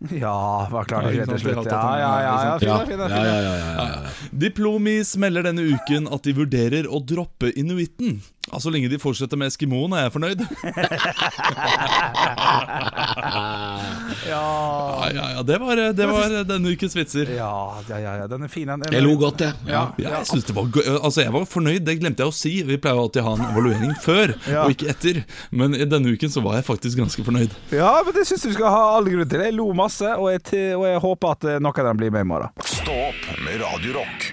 Ja, 0.10 0.68
var 0.72 0.84
klart 0.90 1.04
det 1.06 1.14
Ja, 1.20 1.26
til 1.30 1.40
slutt. 1.44 1.66
Ja, 1.70 1.98
ja, 2.00 2.22
ja. 2.26 2.34
ja, 2.34 2.56
liksom. 2.58 3.00
Ja, 3.00 3.08
ja, 3.08 3.22
ja, 3.22 3.42
ja, 3.42 3.56
ja, 3.56 3.86
ja. 3.86 4.10
Diplomis 4.32 5.14
melder 5.22 5.46
denne 5.46 5.62
uken 5.76 6.08
at 6.10 6.24
de 6.26 6.34
vurderer 6.34 6.90
å 6.90 6.98
droppe 7.06 7.52
inuitten. 7.54 8.22
Ja, 8.52 8.58
Så 8.60 8.72
lenge 8.74 8.90
de 8.90 8.98
fortsetter 8.98 9.38
med 9.38 9.52
eskimoen, 9.52 9.94
er 9.94 10.08
jeg 10.10 10.14
fornøyd. 10.16 10.42
Ja, 14.28 15.10
Ja, 15.14 15.26
ja, 15.36 15.44
Det 15.44 15.58
var, 15.60 15.76
det 15.94 16.06
var 16.08 16.44
denne 16.48 16.70
ukens 16.74 16.96
vitser. 16.96 17.30
ja, 17.36 17.52
ja, 17.90 17.98
ja, 18.00 18.16
ja, 18.22 18.28
den 18.28 18.44
er 18.44 18.48
fin. 18.48 18.68
Den, 18.68 18.84
Jeg 18.92 19.04
lo 19.04 19.16
godt, 19.20 19.42
jeg. 19.42 19.54
Ja. 19.68 19.92
Ja, 19.98 20.10
jeg, 20.18 20.26
synes 20.28 20.46
det 20.46 20.56
var 20.56 20.64
gøy. 20.72 20.84
altså, 21.04 21.22
jeg 21.22 21.34
var 21.34 21.46
fornøyd, 21.46 21.80
det 21.86 22.00
glemte 22.00 22.24
jeg 22.24 22.30
å 22.32 22.36
si. 22.36 22.54
Vi 22.68 22.78
pleier 22.82 22.98
alltid 23.02 23.22
å 23.22 23.26
ha 23.30 23.34
en 23.38 23.46
evaluering 23.52 23.94
før, 24.04 24.34
og 24.64 24.70
ikke 24.76 24.90
etter. 24.94 25.22
Men 25.52 25.72
denne 25.78 26.14
uken 26.16 26.30
så 26.34 26.42
var 26.46 26.54
jeg 26.60 26.66
faktisk 26.68 26.98
ganske 27.02 27.24
fornøyd. 27.28 27.52
Ja, 27.76 27.92
men 28.06 28.14
det 28.16 28.26
syns 28.30 28.46
jeg 28.46 28.52
du 28.54 28.58
skal 28.60 28.72
ha 28.74 28.84
all 28.98 29.06
grunn 29.10 29.30
til. 29.32 29.40
Jeg 29.46 29.54
lo 29.58 29.68
masse, 29.74 29.91
og 30.02 30.30
jeg, 30.32 30.76
og 30.78 30.86
jeg 30.88 31.02
håper 31.04 31.36
at 31.36 31.50
eh, 31.50 31.60
noen 31.64 31.82
av 31.84 31.90
dem 31.92 32.00
blir 32.04 32.14
med 32.16 32.26
i 32.26 32.30
morgen. 32.32 32.64
Stå 32.64 32.96
opp 33.10 33.28
med 33.44 33.60
Radio 33.64 34.00
Rock. 34.00 34.32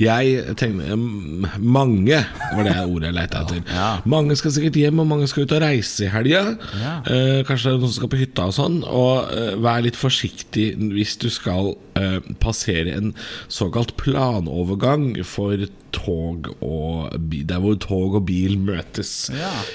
Jeg 0.00 0.56
tenkte 0.60 0.96
mm, 0.96 1.46
Mange 1.60 2.22
var 2.52 2.66
det 2.66 2.76
ordet 2.84 3.10
jeg 3.10 3.16
leita 3.16 3.42
etter. 3.42 3.62
Mange 4.08 4.36
skal 4.38 4.54
sikkert 4.54 4.78
hjem, 4.78 5.02
og 5.02 5.10
mange 5.10 5.28
skal 5.30 5.46
ut 5.46 5.54
og 5.56 5.62
reise 5.64 6.06
i 6.06 6.10
helga. 6.12 6.42
Eh, 7.08 7.40
kanskje 7.48 7.70
det 7.70 7.74
er 7.74 7.80
noen 7.80 7.92
som 7.92 7.98
skal 8.00 8.12
på 8.12 8.20
hytta 8.20 8.48
og 8.50 8.56
sånn. 8.56 8.80
Og 8.88 9.32
eh, 9.32 9.54
vær 9.62 9.84
litt 9.84 9.98
forsiktig 9.98 10.72
hvis 10.92 11.16
du 11.22 11.28
skal 11.32 11.74
eh, 11.98 12.18
passere 12.42 12.96
en 12.96 13.12
såkalt 13.52 13.96
planovergang 14.00 15.14
for 15.26 15.66
tog 15.92 16.48
og 16.64 17.12
bil, 17.28 17.44
der 17.48 17.60
hvor 17.62 17.76
tog 17.80 18.16
og 18.18 18.26
bil 18.28 18.56
møtes. 18.60 19.30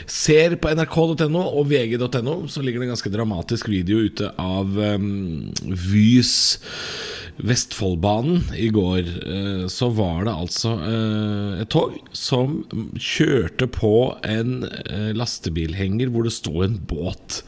Ser 0.09 0.57
på 0.61 0.73
nrk.no 0.73 1.43
og 1.45 1.69
vg.no, 1.71 2.39
så 2.49 2.63
ligger 2.65 2.81
det 2.81 2.89
en 2.89 2.95
ganske 2.95 3.13
dramatisk 3.13 3.69
video 3.71 4.01
ute 4.07 4.31
av 4.41 4.77
um, 4.97 5.51
Vys 5.67 6.33
Vestfoldbanen 7.37 8.43
i 8.57 8.69
går 8.73 8.99
eh, 9.07 9.65
så 9.69 9.89
var 9.93 10.25
det 10.25 10.33
altså 10.33 10.73
eh, 10.81 11.61
et 11.61 11.69
tog 11.73 11.97
som 12.15 12.63
kjørte 12.97 13.67
på 13.69 13.93
en 14.25 14.63
eh, 14.65 15.11
lastebilhenger 15.17 16.09
hvor 16.13 16.25
det 16.25 16.33
sto 16.37 16.63
en 16.65 16.79
båt. 16.89 17.43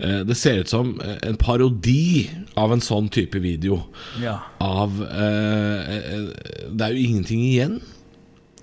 Det 0.00 0.32
ser 0.38 0.62
ut 0.62 0.70
som 0.70 0.94
en 1.04 1.36
parodi 1.36 2.30
av 2.56 2.72
en 2.72 2.80
sånn 2.80 3.10
type 3.12 3.36
video. 3.44 3.82
Ja. 4.22 4.38
Av 4.64 4.94
Det 4.96 6.86
er 6.86 6.94
jo 6.94 7.02
ingenting 7.02 7.42
igjen 7.44 7.74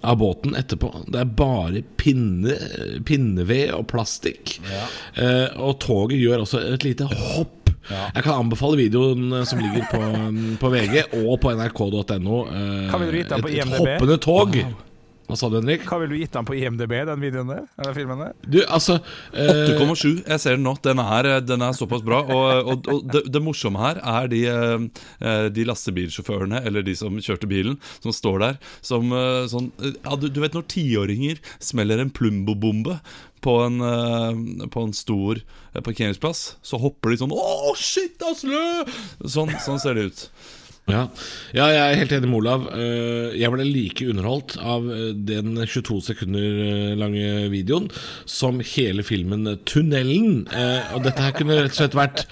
av 0.01 0.17
båten 0.17 0.55
etterpå. 0.55 0.91
Det 1.07 1.21
er 1.21 1.35
bare 1.37 1.83
pinne, 1.99 2.57
pinneved 3.05 3.73
og 3.75 3.87
plastikk. 3.91 4.57
Eh, 5.17 5.47
og 5.57 5.79
toget 5.83 6.21
gjør 6.21 6.45
også 6.45 6.63
et 6.73 6.87
lite 6.87 7.09
hopp. 7.11 7.66
Jeg 7.89 8.23
kan 8.25 8.33
anbefale 8.35 8.79
videoen 8.79 9.31
eh, 9.31 9.45
som 9.47 9.61
ligger 9.63 9.87
på, 9.91 10.01
på 10.61 10.73
VG 10.73 11.05
og 11.23 11.37
på 11.43 11.53
nrk.no. 11.55 12.41
Eh, 12.51 12.97
den 12.97 13.41
på 13.41 13.51
et, 13.51 13.61
et 13.63 13.77
hoppende 13.77 14.19
tog. 14.23 14.59
Hva 15.27 15.35
sa 15.35 15.49
du, 15.51 15.57
Henrik? 15.59 15.83
Hva 15.87 15.99
ville 15.99 16.15
du 16.15 16.21
gitt 16.21 16.35
den 16.35 16.47
på 16.47 16.55
IMDb, 16.55 16.93
den 17.09 17.23
videoen 17.23 17.49
der? 17.51 17.65
Eller 17.81 17.95
filmen 17.97 18.21
der? 18.23 18.35
Du, 18.47 18.61
altså 18.63 18.97
eh, 19.35 19.73
8,7. 19.75 20.23
Jeg 20.23 20.39
ser 20.39 20.55
den 20.55 20.63
nå. 20.63 20.77
Den 20.85 21.01
er, 21.03 21.29
den 21.43 21.65
er 21.65 21.75
såpass 21.75 22.05
bra. 22.05 22.21
Og, 22.23 22.71
og, 22.71 22.87
og 22.93 23.09
det, 23.11 23.25
det 23.35 23.43
morsomme 23.43 23.81
her 23.83 23.99
er 23.99 24.31
de, 24.31 24.41
eh, 24.47 25.47
de 25.51 25.67
lastebilsjåførene, 25.67 26.63
eller 26.67 26.85
de 26.87 26.95
som 26.95 27.19
kjørte 27.19 27.49
bilen, 27.51 27.75
som 27.99 28.15
står 28.15 28.39
der 28.45 28.59
som 28.85 29.11
eh, 29.11 29.45
sånn 29.51 29.71
ja, 29.77 30.15
du, 30.19 30.29
du 30.31 30.39
vet 30.43 30.55
når 30.55 30.67
tiåringer 30.71 31.41
smeller 31.63 32.01
en 32.01 32.13
Plumbo-bombe 32.13 32.97
på 33.45 33.55
en, 33.65 33.81
eh, 33.83 34.67
på 34.73 34.85
en 34.87 34.93
stor 34.95 35.39
eh, 35.39 35.81
parkeringsplass, 35.81 36.57
så 36.65 36.79
hopper 36.81 37.13
de 37.13 37.21
sånn 37.21 37.35
Å, 37.35 37.73
shit, 37.79 38.21
Asle! 38.25 38.63
Sånn, 39.23 39.53
sånn 39.63 39.81
ser 39.83 39.97
det 39.97 40.07
ut. 40.09 40.23
Ja. 40.87 41.01
ja, 41.51 41.65
jeg 41.67 41.79
er 41.83 41.97
helt 41.99 42.13
enig 42.15 42.29
med 42.31 42.37
Olav. 42.39 42.67
Eh, 42.71 43.33
Jeg 43.35 43.51
ble 43.51 43.65
like 43.67 44.05
underholdt 44.07 44.55
av 44.55 44.85
eh, 44.87 45.09
den 45.11 45.57
22 45.59 45.97
sekunder 46.05 46.61
eh, 46.63 46.93
lange 46.95 47.49
videoen 47.51 47.89
som 48.23 48.61
hele 48.63 49.03
filmen 49.03 49.43
'Tunnelen'. 49.67 50.45
Og 50.95 51.03
dette 51.03 51.25
her 51.25 51.35
kunne 51.35 51.59
rett 51.59 51.75
og 51.75 51.81
slett 51.81 51.97
vært 51.97 52.23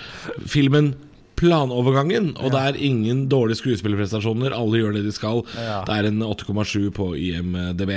filmen 0.48 0.94
Planovergangen, 1.40 2.32
og 2.40 2.54
det 2.54 2.62
er 2.62 2.80
ingen 2.88 3.26
dårlige 3.32 3.60
skuespillerprestasjoner. 3.60 4.56
Alle 4.56 4.80
gjør 4.82 4.96
det 4.98 5.04
de 5.08 5.14
skal. 5.16 5.42
Det 5.56 5.96
er 5.96 6.10
en 6.10 6.24
8,7 6.24 6.90
på 6.96 7.10
IMDb. 7.20 7.92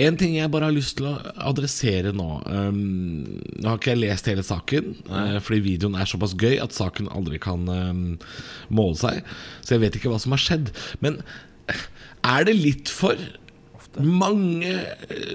En 0.00 0.18
ting 0.20 0.36
jeg 0.38 0.50
bare 0.52 0.70
har 0.70 0.76
lyst 0.76 0.98
til 0.98 1.10
å 1.10 1.16
adressere 1.50 2.14
nå 2.16 2.28
um, 2.46 2.80
Nå 3.60 3.68
har 3.68 3.78
ikke 3.78 3.94
jeg 3.94 4.02
lest 4.02 4.30
hele 4.30 4.44
saken, 4.46 4.94
uh, 5.10 5.38
fordi 5.44 5.62
videoen 5.68 5.98
er 5.98 6.10
såpass 6.10 6.34
gøy 6.38 6.58
at 6.62 6.74
saken 6.76 7.10
aldri 7.14 7.40
kan 7.42 7.68
um, 7.68 8.04
måle 8.72 8.98
seg. 9.00 9.22
Så 9.62 9.76
jeg 9.76 9.84
vet 9.84 9.98
ikke 9.98 10.12
hva 10.12 10.20
som 10.22 10.34
har 10.34 10.42
skjedd. 10.42 10.72
Men 11.04 11.20
eh, 11.70 11.86
er 12.26 12.46
det 12.48 12.56
litt 12.58 12.90
for 12.92 13.18
mange, 13.98 14.70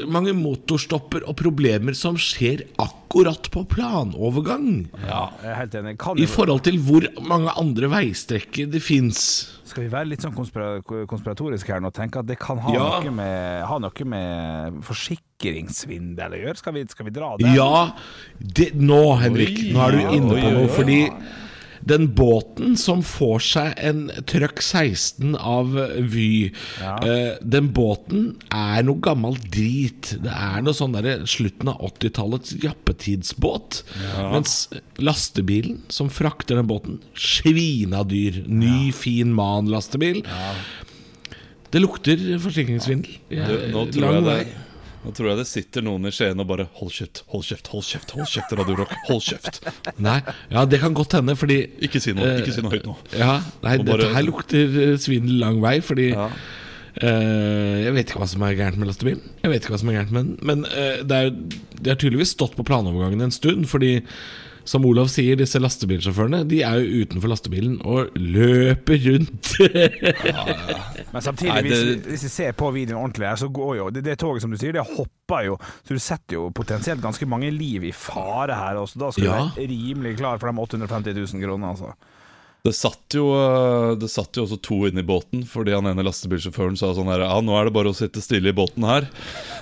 mange 0.08 0.32
motorstopper 0.38 1.26
og 1.28 1.36
problemer 1.40 1.96
som 1.98 2.16
skjer 2.16 2.64
akkurat 2.80 3.50
på 3.52 3.66
planovergang. 3.68 4.86
Ja, 5.04 5.26
jeg 5.44 5.52
er 5.52 5.60
helt 5.60 5.76
enig. 5.82 5.94
Kan 6.00 6.20
I 6.24 6.28
forhold 6.30 6.64
til 6.68 6.80
hvor 6.84 7.06
mange 7.28 7.52
andre 7.60 7.90
veistrekker 7.92 8.70
det 8.72 8.82
fins. 8.84 9.52
skal 9.66 9.84
vi 9.84 9.92
være 9.92 10.08
litt 10.14 10.24
sånn 10.24 10.36
konspira 10.36 10.80
konspiratoriske 10.86 11.74
her 11.74 11.82
nå 11.84 11.90
og 11.92 11.98
tenke 11.98 12.20
at 12.22 12.28
det 12.30 12.38
kan 12.40 12.58
ha, 12.64 12.72
Ja. 12.74 12.88
noe, 13.04 13.12
med, 13.12 13.66
ha 13.68 13.78
noe 13.84 14.06
med 14.08 14.80
forsikringssvindel 14.88 16.36
å 16.38 16.42
gjøre? 16.46 16.58
Skal 16.62 16.74
vi, 16.78 16.86
skal 16.88 17.06
vi 17.10 17.16
dra 17.16 17.34
det? 17.40 17.52
Ja, 17.56 17.92
det, 18.40 18.72
nå 18.80 19.02
Henrik, 19.20 19.58
Oi, 19.60 19.74
nå 19.76 19.84
er 19.88 19.92
du 19.92 20.16
inne 20.16 20.38
på 20.40 20.54
noe. 20.56 20.70
Fordi 20.72 21.00
den 21.86 22.08
båten 22.18 22.76
som 22.80 23.04
får 23.06 23.44
seg 23.46 23.74
en 23.78 24.08
trøkk 24.30 24.62
16 24.64 25.36
av 25.38 25.76
Vy, 26.12 26.52
eh, 26.82 27.38
den 27.42 27.70
båten 27.76 28.32
er 28.50 28.86
noe 28.88 29.02
gammel 29.06 29.38
drit. 29.54 30.16
Det 30.24 30.34
er 30.34 30.66
noe 30.66 30.76
sånn 30.78 30.98
derre 30.98 31.20
slutten 31.30 31.70
av 31.72 31.84
80-tallets 31.92 32.58
jappetidsbåt. 32.64 33.84
Mens 34.34 34.58
lastebilen 34.98 35.84
som 35.94 36.10
frakter 36.14 36.58
den 36.60 36.70
båten, 36.70 37.00
svina 37.14 38.04
dyr. 38.08 38.44
Ny, 38.50 38.92
fin 38.96 39.34
Man-lastebil. 39.36 40.24
Det 41.74 41.82
lukter 41.84 42.22
forsikringssvindel. 42.40 43.18
Ja, 43.34 43.50
nå, 43.74 43.88
tror 43.92 44.06
Lang 44.06 44.20
jeg 44.22 44.28
det, 44.30 44.65
nå 45.06 45.14
tror 45.16 45.30
jeg 45.32 45.40
det 45.40 45.46
sitter 45.50 45.86
noen 45.86 46.10
i 46.10 46.12
Skien 46.16 46.42
og 46.42 46.48
bare 46.50 46.66
Hold 46.80 46.92
kjeft, 46.96 47.24
hold 47.32 47.46
kjeft, 47.46 47.70
hold 47.72 47.86
kjeft, 47.86 48.12
hold 48.18 48.30
kjeft, 48.32 48.56
Radio 48.60 48.76
Rock, 48.82 48.94
hold 49.08 49.22
kjeft. 49.26 49.62
Nei, 50.02 50.18
ja, 50.52 50.66
det 50.70 50.82
kan 50.82 50.96
godt 50.98 51.16
hende, 51.20 51.38
fordi 51.40 51.60
Ikke 51.86 52.02
si 52.04 52.16
noe, 52.18 52.36
ikke 52.42 52.54
si 52.56 52.64
noe 52.66 52.74
høyt 52.74 52.88
nå. 52.90 52.98
Ja, 53.16 53.38
nei, 53.64 53.78
bare- 53.80 54.02
dette 54.06 54.14
her 54.18 54.26
lukter 54.28 54.80
eh, 54.90 54.96
svindel 55.02 55.38
lang 55.46 55.62
vei, 55.64 55.78
fordi 55.86 56.12
Ja. 56.16 56.30
Uh, 56.96 57.84
Jeg 57.84 57.92
vet 57.92 58.08
ikke 58.08 58.22
hva 58.22 58.28
som 58.32 58.44
er 58.48 58.54
gærent 58.56 58.80
med 58.80 58.88
lastebilen. 58.88 59.24
Jeg 59.42 59.52
vet 59.52 59.66
ikke 59.66 59.74
hva 59.74 59.80
som 59.82 59.90
er 59.92 59.98
gærent 59.98 60.14
med 60.16 60.30
den 60.30 60.36
Men 60.48 60.62
uh, 60.64 61.02
det, 61.04 61.18
er, 61.18 61.34
det 61.76 61.92
har 61.92 61.98
tydeligvis 62.00 62.32
stått 62.38 62.56
på 62.56 62.64
planovergangen 62.64 63.26
en 63.26 63.34
stund, 63.36 63.66
fordi 63.68 63.98
som 64.66 64.86
Olav 64.90 65.08
sier, 65.14 65.36
disse 65.38 65.60
lastebilsjåførene 65.62 66.40
De 66.50 66.62
er 66.66 66.80
jo 66.82 67.04
utenfor 67.06 67.30
lastebilen 67.32 67.76
og 67.86 68.16
løper 68.18 68.98
rundt. 69.06 69.52
Men 71.14 71.22
samtidig, 71.22 71.52
Nei, 71.54 71.62
det- 71.62 71.78
hvis, 71.78 72.06
hvis 72.10 72.24
vi 72.28 72.32
ser 72.34 72.52
på 72.58 72.72
videoen 72.76 73.04
ordentlig 73.04 73.28
her, 73.30 73.36
så 73.40 73.50
går 73.54 73.76
jo 73.80 73.90
det, 73.94 74.04
det 74.06 74.18
toget 74.22 74.42
som 74.44 74.52
du 74.52 74.58
sier, 74.60 74.74
det 74.76 74.84
hopper 74.96 75.46
jo. 75.52 75.58
Så 75.86 75.96
du 75.96 76.02
setter 76.04 76.38
jo 76.40 76.50
potensielt 76.56 77.02
ganske 77.04 77.28
mange 77.30 77.52
liv 77.54 77.86
i 77.88 77.94
fare 77.96 78.56
her 78.58 78.82
også. 78.82 79.00
Da 79.00 79.12
skal 79.16 79.26
Ja. 79.30 79.38
du 79.48 79.60
være 79.62 79.70
rimelig 79.72 80.18
klar 80.20 80.38
for 80.42 80.52
de 80.52 80.58
850 80.66 81.14
000 81.34 81.46
kronene, 81.46 81.72
altså. 81.76 81.94
Det 82.66 82.74
satt 82.74 83.14
jo 83.18 83.28
øh, 83.38 83.94
Det 84.02 84.10
satt 84.10 84.38
jo 84.38 84.46
også 84.48 84.58
to 84.66 84.80
inne 84.90 85.04
i 85.04 85.08
båten 85.08 85.44
fordi 85.50 85.76
han 85.76 85.86
ene 85.90 86.06
lastebilsjåføren 86.06 86.78
sa 86.80 86.94
sånn 86.98 87.12
her 87.14 87.28
Ja, 87.28 87.38
nå 87.44 87.54
er 87.60 87.70
det 87.70 87.76
bare 87.76 87.92
å 87.94 87.98
sitte 87.98 88.24
stille 88.24 88.50
i 88.52 88.56
båten 88.58 88.86
her. 88.88 89.06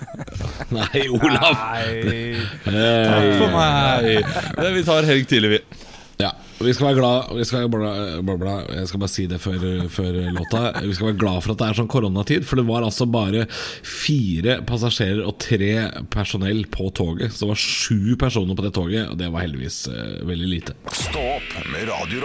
Nei, 0.78 1.08
Olav! 1.12 1.58
Nei 1.58 2.38
Takk 2.64 3.32
for 3.42 3.56
meg! 3.58 4.08
Det, 4.56 4.72
vi 4.78 4.86
tar 4.88 5.10
helg 5.10 5.28
tidlig, 5.30 5.58
vi. 5.58 5.90
Ja, 6.22 6.30
vi 6.62 6.74
skal 6.76 6.92
være 6.92 7.00
glad 7.00 7.32
vi 7.36 7.46
skal, 7.48 7.68
bla, 7.72 7.92
bla, 8.24 8.36
bla, 8.40 8.54
Jeg 8.70 8.90
skal 8.90 9.02
bare 9.02 9.12
si 9.12 9.26
det 9.28 9.40
før, 9.44 9.64
før 9.92 10.20
låta. 10.38 10.62
Vi 10.86 10.96
skal 10.96 11.10
være 11.10 11.20
glad 11.20 11.44
for 11.44 11.54
at 11.56 11.62
det 11.62 11.70
er 11.70 11.80
sånn 11.82 11.90
koronatid. 11.92 12.46
For 12.48 12.62
det 12.62 12.68
var 12.70 12.86
altså 12.88 13.08
bare 13.10 13.48
fire 13.50 14.60
passasjerer 14.70 15.24
og 15.28 15.36
tre 15.44 15.74
personell 16.14 16.64
på 16.72 16.88
toget. 16.96 17.34
Så 17.34 17.44
det 17.44 17.52
var 17.52 17.64
sju 17.66 18.16
personer 18.22 18.60
på 18.60 18.68
det 18.68 18.76
toget, 18.78 19.10
og 19.10 19.20
det 19.20 19.32
var 19.34 19.44
heldigvis 19.48 19.84
uh, 19.92 20.22
veldig 20.30 20.54
lite. 20.54 20.78
Stopp 21.04 21.60
med 21.74 21.90
Radio 21.92 22.24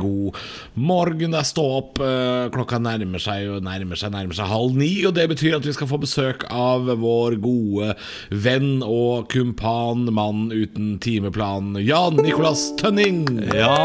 God 0.00 0.36
morgen, 0.74 1.32
det 1.34 1.40
er 1.40 1.48
stå 1.48 1.64
opp. 1.78 2.00
Eh, 2.02 2.46
Klokka 2.54 2.80
nærmer 2.82 3.22
seg 3.22 3.48
og 3.56 3.64
nærmer 3.66 3.98
seg, 3.98 4.12
nærmer 4.14 4.36
seg 4.36 4.50
halv 4.50 4.76
ni. 4.78 4.90
Og 5.08 5.14
det 5.16 5.28
betyr 5.32 5.58
at 5.58 5.66
vi 5.66 5.74
skal 5.76 5.90
få 5.90 6.00
besøk 6.02 6.46
av 6.52 6.88
vår 7.00 7.38
gode 7.44 7.92
venn 8.30 8.80
og 8.86 9.28
kumpan, 9.32 10.06
mann 10.16 10.48
uten 10.54 10.96
timeplan, 11.02 11.74
Jan 11.84 12.20
Nicolas 12.22 12.68
Tønning. 12.80 13.24
Ja, 13.54 13.76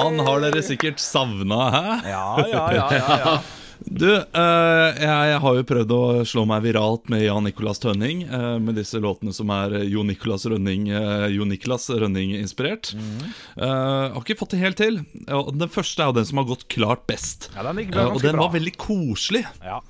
han 0.00 0.18
har 0.26 0.42
dere 0.46 0.64
sikkert 0.66 1.02
savna, 1.02 1.62
hæ? 1.74 1.84
Ja, 2.10 2.26
ja, 2.46 2.66
ja, 2.76 2.88
ja, 3.00 3.20
ja. 3.26 3.36
Du, 3.84 4.08
eh, 4.16 4.98
jeg 5.02 5.38
har 5.42 5.56
jo 5.58 5.64
prøvd 5.68 5.90
å 5.92 6.00
slå 6.26 6.46
meg 6.48 6.62
viralt 6.64 7.10
med 7.12 7.22
Jan 7.26 7.44
Nicolas 7.44 7.78
Tønning. 7.82 8.22
eh, 8.24 8.58
med 8.58 8.74
disse 8.78 8.96
låtene 9.02 9.34
som 9.36 9.50
er 9.50 9.84
Jo 9.84 10.02
Nicolas 10.02 10.46
Rønning 10.48 10.86
Jo 11.34 11.44
Nicolas 11.44 11.88
Rønning-inspirert. 11.90 12.94
Eh, 12.96 13.66
har 13.66 14.22
ikke 14.22 14.38
fått 14.38 14.50
det 14.56 14.60
helt 14.62 14.76
til. 14.80 15.02
Den 15.26 15.68
første 15.68 16.00
er 16.02 16.06
jo 16.10 16.16
den 16.20 16.24
som 16.24 16.38
har 16.38 16.48
gått 16.48 16.66
klart 16.72 17.06
best. 17.06 17.50
Ja, 17.54 17.62
den 17.62 17.78
Eh, 17.86 18.06
og 18.06 18.20
den 18.20 18.30
den 18.32 18.36
bra. 18.36 18.46
var 18.48 18.54
veldig 18.58 18.76
koselig. 18.76 19.44
Ja. 19.62 19.80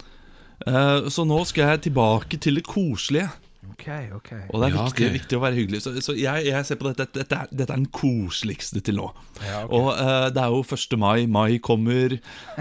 Eh, 0.66 1.08
så 1.12 1.24
nå 1.26 1.44
skal 1.46 1.68
jeg 1.76 1.92
tilbake 1.92 2.40
til 2.40 2.56
det 2.56 2.64
koselige. 2.66 3.30
Ok, 3.72 3.86
ok. 4.16 4.30
Og 4.52 4.60
det 4.62 4.66
er 4.68 4.74
Ja, 4.76 4.84
viktig, 4.84 5.06
okay. 5.06 5.12
viktig 5.18 5.36
å 5.38 5.42
være 5.42 5.58
hyggelig. 5.58 5.80
Så, 5.84 5.92
så 6.04 6.14
jeg, 6.16 6.46
jeg 6.48 6.66
ser 6.68 6.78
på 6.80 6.88
dette 6.90 7.06
Dette, 7.16 7.36
er- 7.42 7.50
dette 7.52 7.72
er 7.72 7.76
den 7.80 7.88
koseligste 7.94 8.80
til 8.84 8.96
nå. 9.00 9.08
Ja. 9.44 9.64
Og 9.66 9.90
uh, 9.92 10.28
det 10.32 10.42
er 10.42 10.54
jo 10.54 10.62
1. 10.64 10.96
mai. 10.98 11.26
Mai 11.26 11.58
kommer. 11.58 12.16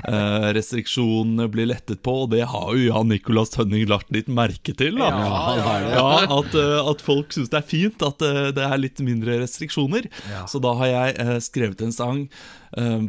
uh, 0.08 0.50
restriksjonene 0.56 1.48
blir 1.52 1.70
lettet 1.72 2.02
på, 2.06 2.16
og 2.26 2.32
det 2.36 2.44
har 2.52 2.74
jo 2.76 2.90
Jan 2.90 3.10
Nicolas 3.12 3.54
Tønning 3.56 3.86
lagt 3.90 4.12
litt 4.16 4.28
merke 4.28 4.76
til. 4.78 4.98
Da. 5.00 5.10
Ja, 5.14 5.32
han 5.48 5.64
har 5.68 5.86
det. 5.86 5.96
Ja, 5.96 6.10
at, 6.40 6.58
uh, 6.60 6.92
at 6.92 7.02
folk 7.06 7.32
syns 7.36 7.50
det 7.54 7.62
er 7.62 7.70
fint 7.70 8.06
at 8.06 8.20
det 8.56 8.66
er 8.66 8.78
litt 8.82 9.00
mindre 9.06 9.40
restriksjoner. 9.44 10.10
Ja. 10.32 10.46
Så 10.50 10.60
da 10.64 10.74
har 10.82 10.92
jeg 10.92 11.42
skrevet 11.46 11.82
en 11.86 11.94
sang 11.96 12.28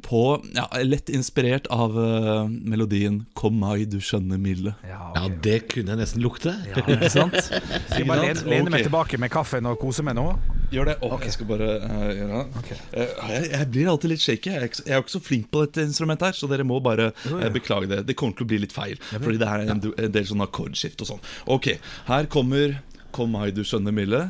på 0.06 0.18
ja, 0.54 0.68
Lett 0.87 1.09
inspirert 1.11 1.64
av 1.74 1.96
uh, 1.98 2.44
melodien 2.46 3.24
'Kom 3.35 3.56
mai, 3.59 3.82
du 3.85 3.96
skjønne 3.98 4.38
milde'. 4.38 4.76
Ja, 4.87 5.11
Ja, 5.16 5.24
det 5.42 5.56
kunne 5.72 5.90
jeg 5.96 5.98
nesten 6.04 6.22
lukte. 6.22 6.52
Ikke 6.76 7.11
sant? 7.11 7.35
Skal 7.87 8.03
jeg 8.03 8.09
bare 8.11 8.22
lene, 8.27 8.44
lene 8.51 8.72
meg 8.75 8.87
tilbake 8.87 9.18
med 9.22 9.31
kaffen 9.33 9.66
og 9.70 9.79
kose 9.81 10.03
meg 10.07 10.16
nå? 10.18 10.27
Gjør 10.75 10.88
det. 10.90 10.96
Å, 11.07 11.18
Jeg 11.22 11.35
skal 11.37 11.46
bare 11.46 11.68
uh, 11.85 12.09
gjøre 12.11 12.40
det. 12.40 12.79
Eh, 12.99 13.12
jeg, 13.31 13.51
jeg 13.53 13.68
blir 13.70 13.90
alltid 13.92 14.12
litt 14.12 14.25
shaky. 14.25 14.51
Jeg 14.51 14.59
er, 14.59 14.66
ikke, 14.66 14.83
jeg 14.88 14.96
er 14.96 15.05
ikke 15.05 15.14
så 15.14 15.20
flink 15.22 15.46
på 15.55 15.62
dette 15.62 15.85
instrumentet, 15.87 16.27
her 16.33 16.38
så 16.40 16.49
dere 16.51 16.66
må 16.66 16.81
bare 16.83 17.12
uh, 17.14 17.46
beklage 17.55 17.90
det. 17.92 18.01
Det 18.09 18.16
kommer 18.18 18.35
til 18.38 18.49
å 18.49 18.51
bli 18.51 18.59
litt 18.64 18.75
feil, 18.75 18.99
fordi 19.12 19.38
det 19.42 19.46
er 19.53 19.70
en, 19.70 19.85
en 19.87 20.16
del 20.18 20.27
sånn 20.27 20.42
akkordskift 20.42 21.07
og 21.07 21.12
sånn. 21.14 21.22
Ok, 21.55 21.77
her 22.11 22.27
kommer 22.33 22.81
'Kom 23.16 23.31
meg, 23.33 23.55
du 23.57 23.62
skjønne 23.64 23.94
milde'. 23.96 24.27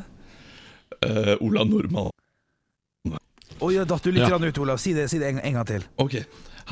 Eh, 1.03 1.33
Ola 1.43 1.65
Normann. 1.67 2.13
Oi, 3.59 3.73
ja, 3.73 3.83
datt 3.89 4.05
du 4.05 4.11
litt 4.13 4.29
Ja. 4.29 4.37
ut, 4.37 4.57
Olav. 4.61 4.77
Si 4.79 4.93
det, 4.93 5.09
si 5.09 5.19
det 5.19 5.33
en, 5.33 5.39
en 5.43 5.57
gang 5.59 5.65
til. 5.67 5.83
Ok, 5.97 6.15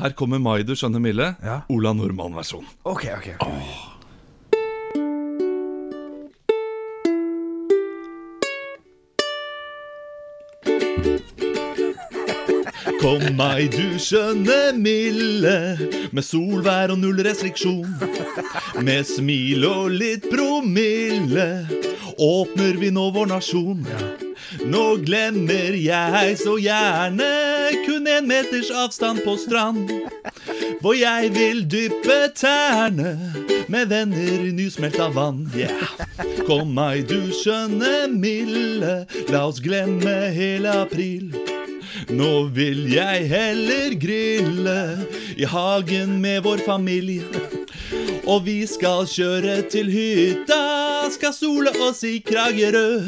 her 0.00 0.14
kommer 0.16 0.38
'Mai, 0.38 0.62
du 0.62 0.72
skjønne 0.72 1.02
milde'. 1.02 1.34
Ja. 1.44 1.58
Ola 1.68 1.92
Nordmann-versjon. 1.92 2.64
Ok, 2.84 3.04
ok. 3.18 3.28
ok. 3.40 3.95
Kom 13.06 13.22
meg, 13.38 13.68
du 13.70 14.00
skjønne 14.02 14.72
milde, 14.82 15.52
med 16.10 16.24
solvær 16.26 16.90
og 16.90 16.98
null 16.98 17.20
restriksjon. 17.22 17.92
Med 18.82 19.06
smil 19.06 19.62
og 19.68 19.94
litt 19.94 20.26
promille 20.26 21.44
åpner 22.18 22.80
vi 22.82 22.90
nå 22.90 23.04
vår 23.14 23.30
nasjon. 23.30 23.86
Nå 24.66 24.84
glemmer 25.06 25.78
jeg 25.78 26.34
så 26.42 26.56
gjerne 26.58 27.30
kun 27.86 28.10
en 28.10 28.26
meters 28.26 28.74
avstand 28.74 29.22
på 29.22 29.38
strand. 29.38 29.86
For 30.82 30.98
jeg 30.98 31.30
vil 31.38 31.62
dyppe 31.70 32.20
tærne 32.34 33.14
med 33.70 33.94
venner 33.94 34.48
i 34.50 34.50
nysmelta 34.50 35.12
vann. 35.14 35.44
Yeah. 35.54 35.94
Kom 36.48 36.74
meg, 36.74 37.06
du 37.06 37.30
skjønne 37.30 38.08
milde, 38.10 39.04
la 39.30 39.46
oss 39.46 39.62
glemme 39.62 40.24
hele 40.34 40.74
april. 40.82 41.54
Nå 42.12 42.48
vil 42.54 42.86
jeg 42.92 43.28
heller 43.30 43.94
grille 44.00 44.80
i 45.36 45.46
hagen 45.48 46.18
med 46.22 46.42
vår 46.46 46.62
familie. 46.66 47.26
Og 48.26 48.44
vi 48.46 48.60
skal 48.66 49.06
kjøre 49.10 49.60
til 49.70 49.90
hytta, 49.90 51.08
skal 51.14 51.34
sole 51.34 51.72
oss 51.86 52.02
i 52.06 52.18
Kragerø. 52.26 53.02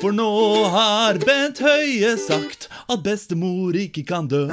For 0.00 0.16
nå 0.16 0.30
har 0.72 1.20
Bent 1.22 1.60
Høie 1.62 2.16
sagt 2.18 2.68
at 2.90 3.02
bestemor 3.04 3.76
ikke 3.76 4.06
kan 4.08 4.30
dø. 4.30 4.46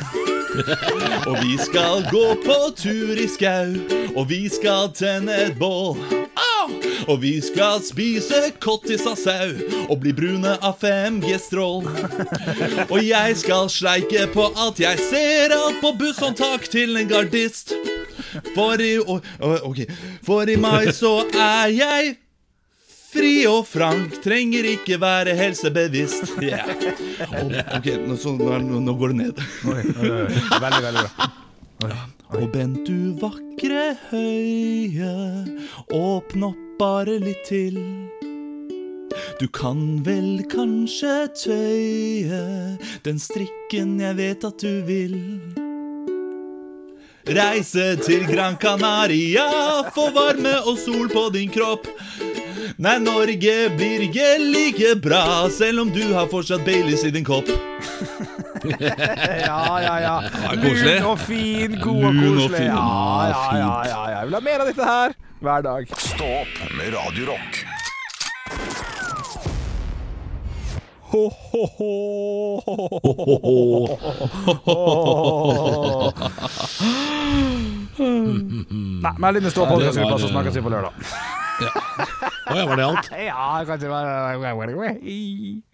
Og 1.27 1.35
vi 1.41 1.57
skal 1.61 2.05
gå 2.11 2.25
på 2.43 2.57
tur 2.77 3.17
i 3.17 3.27
skau, 3.31 3.73
og 4.15 4.29
vi 4.29 4.47
skal 4.51 4.91
tenne 4.97 5.35
et 5.47 5.59
bål. 5.59 6.26
Og 7.07 7.21
vi 7.23 7.37
skal 7.41 7.79
spise 7.85 8.39
kottis 8.63 9.05
av 9.07 9.15
sau 9.19 9.53
og 9.87 9.99
bli 10.03 10.11
brune 10.17 10.57
av 10.59 10.75
5G-strål. 10.81 11.87
Og 12.91 12.99
jeg 13.03 13.37
skal 13.39 13.69
sleike 13.71 14.25
på 14.33 14.49
at 14.67 14.81
jeg 14.83 14.99
ser 15.09 15.55
alt 15.55 15.79
på 15.83 15.93
busshåndtak 16.01 16.67
til 16.73 16.97
en 16.99 17.07
gardist. 17.09 17.71
For 18.53 18.81
i, 18.83 18.97
å- 18.99 19.21
å- 19.39 19.59
ok. 19.71 19.85
For 20.27 20.49
i 20.51 20.57
mai 20.59 20.91
så 20.93 21.21
er 21.31 21.71
jeg 21.77 22.17
fri 23.07 23.45
og 23.49 23.63
frank, 23.65 24.17
trenger 24.21 24.67
ikke 24.75 24.99
være 25.01 25.33
helsebevisst. 25.39 26.35
Yeah. 26.43 26.67
Oh, 27.31 27.47
ok, 27.79 27.87
nå, 28.03 28.17
så, 28.19 28.35
nå, 28.37 28.59
nå, 28.83 28.93
går 28.99 29.13
det 29.15 29.17
ned. 29.23 29.41
Oi, 29.71 29.79
oi, 29.95 30.11
oi. 30.11 30.43
Veldig, 30.59 30.83
veldig 30.89 31.05
bra. 31.07 31.97
Og 32.35 32.49
bent 32.51 32.83
du 32.83 33.13
vakre 33.21 33.93
høye, 34.09 35.11
åpne 35.95 36.49
opp 36.51 36.63
bare 36.77 37.15
litt 37.23 37.45
til. 37.47 37.77
Du 39.39 39.47
kan 39.47 40.03
vel 40.05 40.43
kanskje 40.51 41.13
tøye 41.39 42.41
den 43.05 43.21
strikken 43.21 43.95
jeg 44.01 44.17
vet 44.19 44.43
at 44.45 44.59
du 44.61 44.83
vil. 44.85 45.15
Reise 47.27 47.95
til 48.03 48.27
Gran 48.27 48.59
Canaria, 48.59 49.47
få 49.95 50.09
varme 50.15 50.53
og 50.63 50.77
sol 50.79 51.09
på 51.11 51.27
din 51.35 51.51
kropp. 51.51 51.87
Nei, 52.77 52.99
Norge 53.01 53.55
blir 53.73 54.05
ikke 54.05 54.29
like 54.43 54.93
bra, 55.01 55.47
selv 55.51 55.87
om 55.87 55.91
du 55.91 56.03
har 56.13 56.29
fortsatt 56.31 56.63
Baileys 56.67 57.07
i 57.07 57.11
din 57.15 57.25
kopp. 57.27 57.49
Ja, 59.47 59.61
ja, 59.81 59.95
ja. 60.01 60.15
Lun 60.57 61.05
og 61.11 61.19
fin, 61.19 61.77
god 61.81 62.03
og 62.03 62.13
Lun 62.13 62.27
og 62.27 62.41
koselig. 62.41 62.57
fin. 62.57 62.67
Ja, 62.67 62.77
ja, 63.31 63.57
ja, 63.57 63.71
ja, 63.85 64.03
ja. 64.11 64.19
Jeg 64.19 64.27
vil 64.29 64.37
ha 64.39 64.43
mer 64.49 64.59
av 64.63 64.67
dette 64.71 64.85
her 64.91 65.17
hver 65.45 65.61
dag. 65.67 65.81
Stå 66.01 66.29
opp 66.41 66.61
med 66.77 66.93
Radio 66.97 67.23
Rock. 67.31 67.63
Ho, 71.07 71.21
ho, 71.31 71.63
ho. 71.87 71.97
Nei, 77.97 79.13
men 79.21 79.39
inn 79.39 79.47
i 79.47 79.53
stå-podkastgruppa, 79.53 80.17
så 80.21 80.27
snakkes 80.31 80.57
vi 80.59 80.63
på 80.65 80.71
lørdag. 80.73 80.93
Å 81.57 82.57
ja, 82.57 82.65
var 82.69 82.75
det 82.79 82.85
alt? 82.85 83.07
Ja, 83.29 83.63